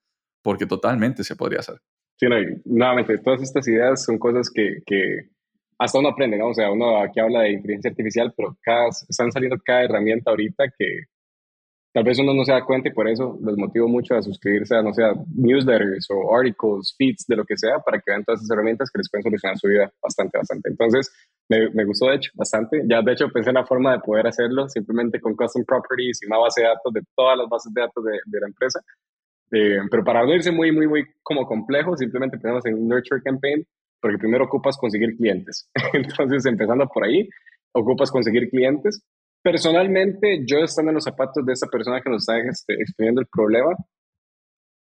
[0.43, 1.81] porque totalmente se podría hacer.
[2.17, 5.31] Sí, no, nuevamente, todas estas ideas son cosas que, que
[5.79, 6.49] hasta uno aprende, ¿no?
[6.49, 10.65] O sea, uno aquí habla de inteligencia artificial, pero cada, están saliendo cada herramienta ahorita
[10.79, 11.05] que
[11.95, 14.74] tal vez uno no se da cuenta y por eso los motivo mucho a suscribirse
[14.74, 18.40] a, no sé, newsletters o articles, feeds, de lo que sea, para que vean todas
[18.40, 20.70] esas herramientas que les pueden solucionar su vida bastante, bastante.
[20.70, 21.09] Entonces,
[21.49, 22.82] me, me gustó de hecho bastante.
[22.90, 26.26] Ya de hecho pensé en la forma de poder hacerlo simplemente con custom properties y
[26.26, 28.80] una base de datos de todas las bases de datos de, de la empresa.
[29.53, 33.22] Eh, pero para no irse muy, muy, muy como complejo, simplemente pensamos en un nurture
[33.22, 33.64] campaign,
[34.01, 35.70] porque primero ocupas conseguir clientes.
[35.92, 37.28] Entonces, empezando por ahí,
[37.72, 39.01] ocupas conseguir clientes
[39.45, 43.26] Personalmente, yo estando en los zapatos de esa persona que nos está este, exponiendo el
[43.26, 43.76] problema,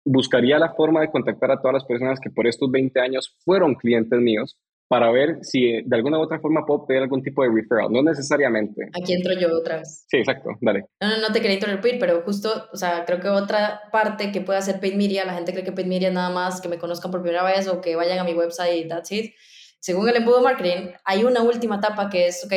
[0.04, 3.74] buscaría la forma de contactar a todas las personas que por estos 20 años fueron
[3.74, 4.56] clientes míos
[4.86, 8.04] para ver si de alguna u otra forma puedo pedir algún tipo de referral, no
[8.04, 8.88] necesariamente.
[9.02, 10.04] Aquí entro yo otra vez.
[10.06, 10.84] Sí, exacto, dale.
[11.00, 14.42] No, no, no te quería interrumpir, pero justo, o sea, creo que otra parte que
[14.42, 16.78] puede hacer Paid Media, la gente cree que Paid Media es nada más que me
[16.78, 19.32] conozcan por primera vez o que vayan a mi website y that's it.
[19.80, 22.52] Según el embudo marketing, hay una última etapa que es, ok,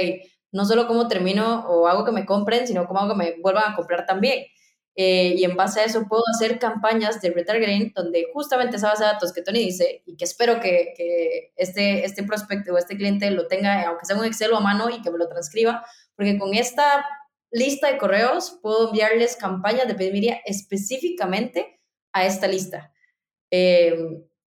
[0.55, 3.73] no solo cómo termino o hago que me compren, sino cómo hago que me vuelvan
[3.73, 4.45] a comprar también.
[4.95, 9.03] Eh, y en base a eso puedo hacer campañas de retargeting donde justamente esa base
[9.03, 12.95] de datos que Tony dice y que espero que, que, este, este prospecto o este
[12.95, 15.85] cliente lo tenga, aunque sea un Excel o a mano y que me lo transcriba,
[16.15, 17.05] porque con esta
[17.51, 21.81] lista de correos puedo enviarles campañas de pediría específicamente
[22.13, 22.93] a esta lista.
[23.51, 23.93] Eh,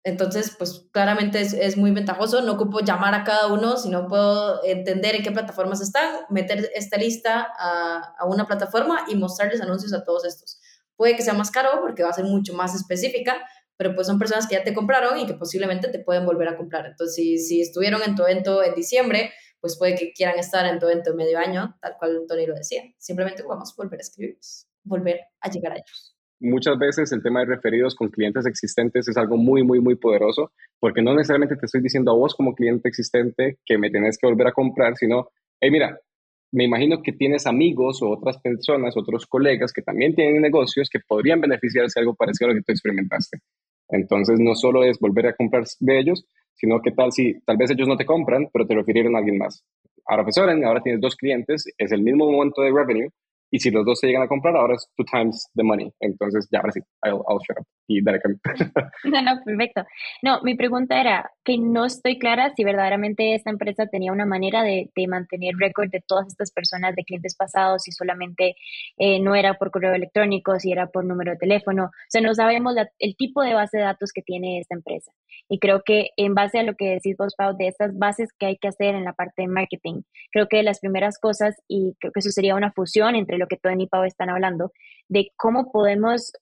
[0.05, 2.41] entonces, pues claramente es, muy ventajoso.
[2.43, 6.97] No ocupo llamar a cada uno, sino puedo entender en qué plataformas están, meter esta
[6.97, 10.61] lista a, a, una plataforma y mostrarles anuncios a todos estos.
[10.97, 13.47] Puede que sea más caro porque va a ser mucho más específica,
[13.77, 16.57] pero pues son personas que ya te compraron y que posiblemente te pueden volver a
[16.57, 16.87] comprar.
[16.87, 20.79] Entonces, si, si estuvieron en tu evento en diciembre, pues puede que quieran estar en
[20.79, 22.83] tu evento en medio año, tal cual Tony lo decía.
[22.99, 27.41] Simplemente vamos a volver a escribirlos, volver a llegar a ellos muchas veces el tema
[27.41, 31.67] de referidos con clientes existentes es algo muy, muy, muy poderoso, porque no necesariamente te
[31.67, 35.29] estoy diciendo a vos como cliente existente que me tenés que volver a comprar, sino,
[35.61, 35.99] hey, mira,
[36.51, 41.01] me imagino que tienes amigos o otras personas, otros colegas que también tienen negocios que
[41.01, 43.39] podrían beneficiarse de algo parecido a lo que tú experimentaste.
[43.91, 46.25] Entonces, no solo es volver a comprar de ellos,
[46.55, 49.39] sino que tal si tal vez ellos no te compran, pero te refirieron a alguien
[49.39, 49.63] más.
[50.07, 53.11] Ahora, pues ahora tienes dos clientes, es el mismo monto de revenue,
[53.51, 55.91] y si los dos se llegan a comprar, ahora es two times the money.
[56.01, 58.41] Entonces, ya, ahora sí, I'll, I'll shut up y camino.
[59.05, 59.85] no, no, perfecto.
[60.23, 64.63] No, mi pregunta era que no estoy clara si verdaderamente esta empresa tenía una manera
[64.63, 68.57] de, de mantener récord de todas estas personas, de clientes pasados, si solamente
[68.99, 71.85] eh, no era por correo electrónico, si era por número de teléfono.
[71.85, 75.11] O sea, no sabemos el tipo de base de datos que tiene esta empresa.
[75.49, 78.47] Y creo que en base a lo que decís vos, Pau, de estas bases que
[78.47, 82.13] hay que hacer en la parte de marketing, creo que las primeras cosas, y creo
[82.13, 84.73] que eso sería una fusión entre lo que Tony y Pau están hablando,
[85.09, 86.33] de cómo podemos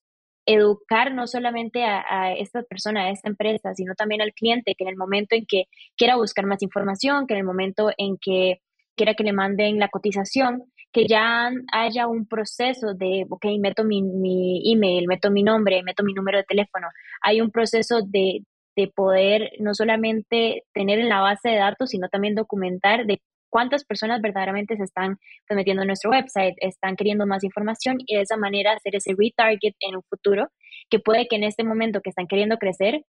[0.47, 4.91] educar no solamente a, esta persona, a esta empresa, sino también al cliente, que en
[4.91, 5.65] el momento en que
[5.97, 8.61] quiera buscar más información, que en el momento en que
[8.95, 14.03] quiera que le manden la cotización, que ya haya un proceso de, ok, meto mi,
[14.03, 16.89] mi email, meto mi nombre, meto mi número de teléfono.
[17.21, 18.45] Hay un proceso de,
[18.77, 23.21] de poder no solamente tener en la base de datos, sino también documentar de
[23.51, 25.19] cuántas personas verdaderamente se están
[25.51, 29.75] metiendo en nuestro website, están queriendo más información y de esa manera hacer ese retarget
[29.81, 30.49] en un futuro
[30.91, 33.05] que puede que en este momento que están queriendo crecer,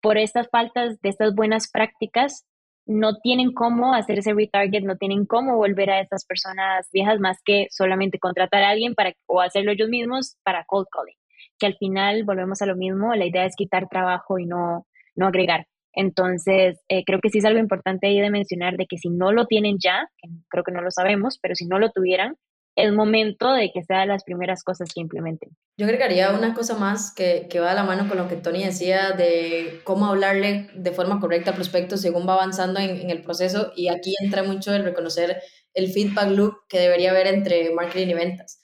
[0.00, 2.46] por estas faltas de estas buenas prácticas,
[2.86, 7.38] no tienen cómo hacer ese retarget, no tienen cómo volver a estas personas viejas más
[7.44, 11.16] que solamente contratar a alguien para, o hacerlo ellos mismos para cold calling,
[11.58, 15.26] que al final volvemos a lo mismo, la idea es quitar trabajo y no, no
[15.26, 15.66] agregar.
[15.96, 19.32] Entonces, eh, creo que sí es algo importante ahí de mencionar de que si no
[19.32, 20.08] lo tienen ya,
[20.48, 22.36] creo que no lo sabemos, pero si no lo tuvieran,
[22.76, 25.56] es momento de que sean las primeras cosas que implementen.
[25.78, 28.62] Yo agregaría una cosa más que, que va a la mano con lo que Tony
[28.62, 33.22] decía de cómo hablarle de forma correcta al prospecto según va avanzando en, en el
[33.22, 35.40] proceso y aquí entra mucho el reconocer
[35.72, 38.60] el feedback loop que debería haber entre marketing y ventas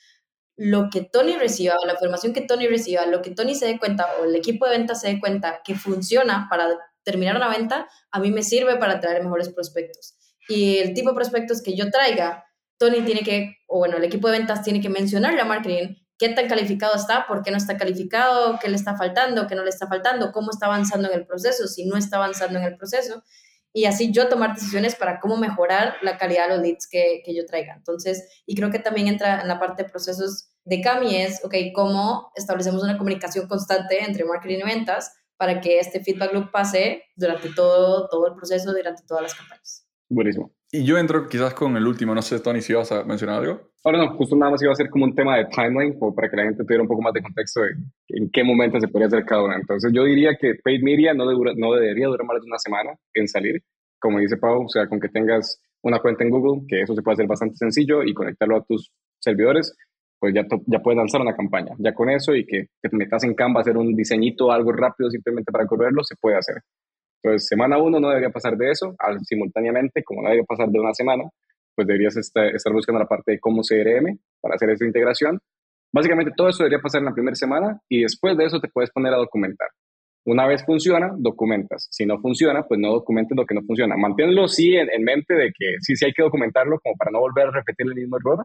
[0.57, 3.79] lo que Tony reciba o la información que Tony reciba, lo que Tony se dé
[3.79, 6.69] cuenta o el equipo de ventas se dé cuenta que funciona para
[7.05, 10.15] terminar una venta, a mí me sirve para traer mejores prospectos.
[10.49, 12.45] Y el tipo de prospectos que yo traiga,
[12.79, 16.29] Tony tiene que, o bueno, el equipo de ventas tiene que mencionarle a marketing qué
[16.29, 19.71] tan calificado está, por qué no está calificado, qué le está faltando, qué no le
[19.71, 23.25] está faltando, cómo está avanzando en el proceso, si no está avanzando en el proceso.
[23.73, 27.35] Y así yo tomar decisiones para cómo mejorar la calidad de los leads que, que
[27.35, 27.75] yo traiga.
[27.75, 31.55] Entonces, y creo que también entra en la parte de procesos de CAMI es, ok,
[31.75, 35.13] cómo establecemos una comunicación constante entre marketing y ventas
[35.43, 39.85] para que este feedback loop pase durante todo, todo el proceso, durante todas las campañas.
[40.09, 40.53] Buenísimo.
[40.71, 43.73] Y yo entro quizás con el último, no sé, Tony, si vas a mencionar algo.
[43.83, 46.31] Ahora no, justo nada más iba a ser como un tema de timeline, como para
[46.31, 47.71] que la gente tuviera un poco más de contexto de
[48.11, 49.57] en qué momento se podría hacer cada una.
[49.57, 53.27] Entonces yo diría que paid media no, no debería durar más de una semana en
[53.27, 53.65] salir,
[53.99, 57.03] como dice Pau, o sea, con que tengas una cuenta en Google, que eso se
[57.03, 59.75] puede hacer bastante sencillo y conectarlo a tus servidores,
[60.23, 61.75] pues ya, ya puedes lanzar una campaña.
[61.79, 65.11] Ya con eso y que te metas en Canva a hacer un diseñito, algo rápido
[65.11, 66.59] simplemente para correrlo, se puede hacer.
[67.21, 70.79] Entonces, semana uno no debería pasar de eso, al, simultáneamente, como no debería pasar de
[70.79, 71.25] una semana,
[71.75, 75.41] pues deberías estar, estar buscando la parte de cómo CRM para hacer esa integración.
[75.93, 78.93] Básicamente todo eso debería pasar en la primera semana y después de eso te puedes
[78.93, 79.71] poner a documentar.
[80.25, 81.89] Una vez funciona, documentas.
[81.91, 83.97] Si no funciona, pues no documentes lo que no funciona.
[83.97, 87.19] Manténlo sí en, en mente de que sí, sí hay que documentarlo como para no
[87.19, 88.45] volver a repetir el mismo error,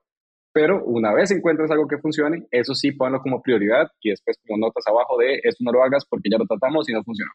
[0.57, 4.57] pero una vez encuentres algo que funcione, eso sí, ponlo como prioridad y después como
[4.57, 7.31] notas abajo de esto no lo hagas porque ya lo tratamos y no funcionó.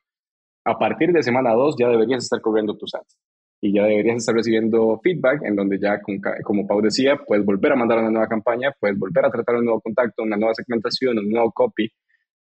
[0.64, 3.16] A partir de semana 2 ya deberías estar cubriendo tus ads
[3.61, 6.01] y ya deberías estar recibiendo feedback en donde ya,
[6.43, 9.66] como Pau decía, puedes volver a mandar una nueva campaña, puedes volver a tratar un
[9.66, 11.93] nuevo contacto, una nueva segmentación, un nuevo copy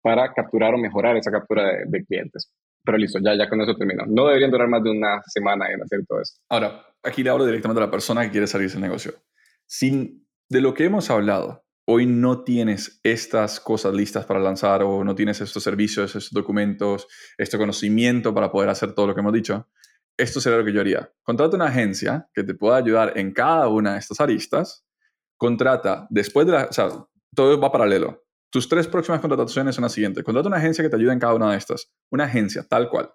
[0.01, 2.49] para capturar o mejorar esa captura de, de clientes.
[2.85, 4.05] Pero listo, ya, ya con eso termino.
[4.07, 6.41] No deberían durar más de una semana en hacer todo esto.
[6.49, 9.15] Ahora, aquí le hablo directamente a la persona que quiere salir del negocio.
[9.67, 15.05] Sin de lo que hemos hablado, hoy no tienes estas cosas listas para lanzar o
[15.05, 17.07] no tienes estos servicios, estos documentos,
[17.39, 19.69] este conocimiento para poder hacer todo lo que hemos dicho,
[20.19, 21.11] esto sería lo que yo haría.
[21.23, 24.85] Contrata una agencia que te pueda ayudar en cada una de estas aristas.
[25.39, 26.89] Contrata, después de la, o sea,
[27.35, 28.25] todo va paralelo.
[28.51, 30.25] Tus tres próximas contrataciones son las siguientes.
[30.25, 31.93] Contrata una agencia que te ayude en cada una de estas.
[32.11, 33.13] Una agencia, tal cual.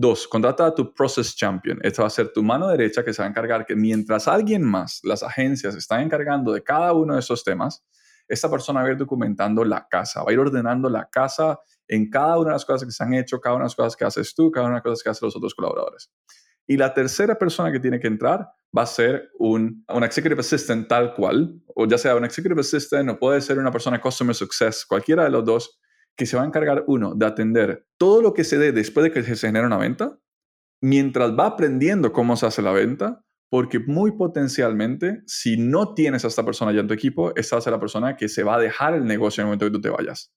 [0.00, 1.80] Dos, contrata a tu Process Champion.
[1.82, 4.62] Esta va a ser tu mano derecha que se va a encargar que mientras alguien
[4.62, 7.84] más, las agencias, están encargando de cada uno de esos temas,
[8.28, 12.08] esta persona va a ir documentando la casa, va a ir ordenando la casa en
[12.10, 14.04] cada una de las cosas que se han hecho, cada una de las cosas que
[14.04, 16.12] haces tú, cada una de las cosas que hacen los otros colaboradores.
[16.64, 18.46] Y la tercera persona que tiene que entrar
[18.76, 23.10] va a ser un, un executive assistant tal cual, o ya sea un executive assistant
[23.10, 25.80] o puede ser una persona customer success, cualquiera de los dos,
[26.18, 29.12] que se va a encargar uno de atender todo lo que se dé después de
[29.12, 30.18] que se genera una venta,
[30.82, 36.28] mientras va aprendiendo cómo se hace la venta, porque muy potencialmente, si no tienes a
[36.28, 38.56] esta persona ya en tu equipo, esta va a ser la persona que se va
[38.56, 40.34] a dejar el negocio en el momento que tú te vayas.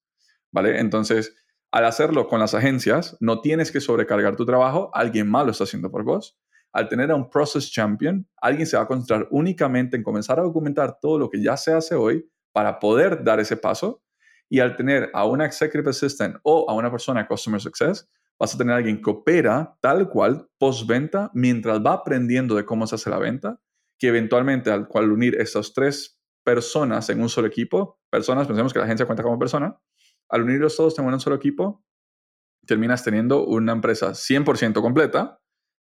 [0.54, 0.80] ¿Vale?
[0.80, 1.36] Entonces,
[1.74, 5.64] Al hacerlo con las agencias, no tienes que sobrecargar tu trabajo, alguien más lo está
[5.64, 6.38] haciendo por vos.
[6.74, 10.44] Al tener a un Process Champion, alguien se va a concentrar únicamente en comenzar a
[10.44, 14.04] documentar todo lo que ya se hace hoy para poder dar ese paso.
[14.52, 18.58] Y al tener a una Executive Assistant o a una persona Customer Success, vas a
[18.58, 23.10] tener a alguien que opera tal cual postventa mientras va aprendiendo de cómo se hace
[23.10, 23.62] la venta,
[23.98, 28.80] que eventualmente al cual unir estas tres personas en un solo equipo, personas, pensemos que
[28.80, 29.80] la agencia cuenta como persona,
[30.28, 31.86] al unirlos todos en un solo equipo,
[32.68, 35.40] terminas teniendo una empresa 100% completa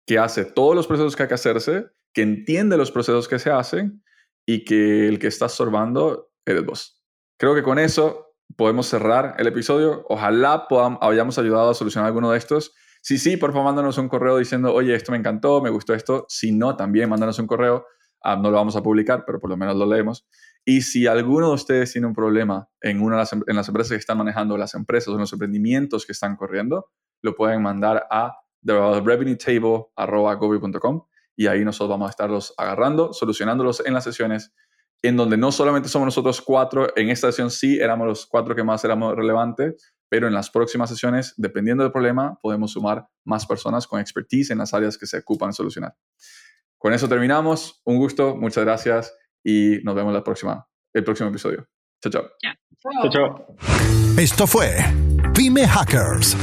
[0.06, 3.50] que hace todos los procesos que hay que hacerse, que entiende los procesos que se
[3.50, 4.02] hacen
[4.46, 7.02] y que el que está sorbando eres vos.
[7.38, 10.04] Creo que con eso podemos cerrar el episodio.
[10.08, 10.66] Ojalá
[11.00, 12.72] hayamos ayudado a solucionar alguno de estos.
[13.02, 16.24] Si sí, por favor, mándanos un correo diciendo, oye, esto me encantó, me gustó esto.
[16.28, 17.86] Si no, también mándanos un correo.
[18.22, 20.26] Ah, no lo vamos a publicar, pero por lo menos lo leemos.
[20.64, 23.96] Y si alguno de ustedes tiene un problema en una de las, em, empresas que
[23.96, 26.88] están manejando, las empresas o los emprendimientos que están corriendo,
[27.20, 28.32] lo pueden mandar a
[28.62, 31.02] revenuetable.com
[31.36, 34.54] y ahí nosotros vamos a estarlos agarrando, solucionándolos en las sesiones
[35.04, 38.64] en donde no solamente somos nosotros cuatro, en esta sesión sí éramos los cuatro que
[38.64, 43.86] más éramos relevantes, pero en las próximas sesiones, dependiendo del problema, podemos sumar más personas
[43.86, 45.94] con expertise en las áreas que se ocupan de solucionar.
[46.78, 47.82] Con eso terminamos.
[47.84, 51.68] Un gusto, muchas gracias y nos vemos la próxima, el próximo episodio.
[52.02, 52.30] Chao, chao.
[53.02, 53.56] Chao, chao.
[54.16, 54.70] Esto fue
[55.34, 56.34] Pyme Hackers.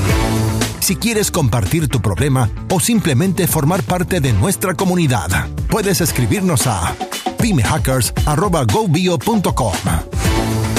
[0.82, 6.95] Si quieres compartir tu problema o simplemente formar parte de nuestra comunidad, puedes escribirnos a
[7.41, 9.73] pymehackers.gobio.com.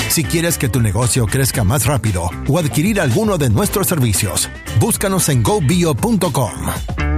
[0.09, 5.31] Si quieres que tu negocio crezca más rápido o adquirir alguno de nuestros servicios, búscanos
[5.31, 7.12] en gobio.com.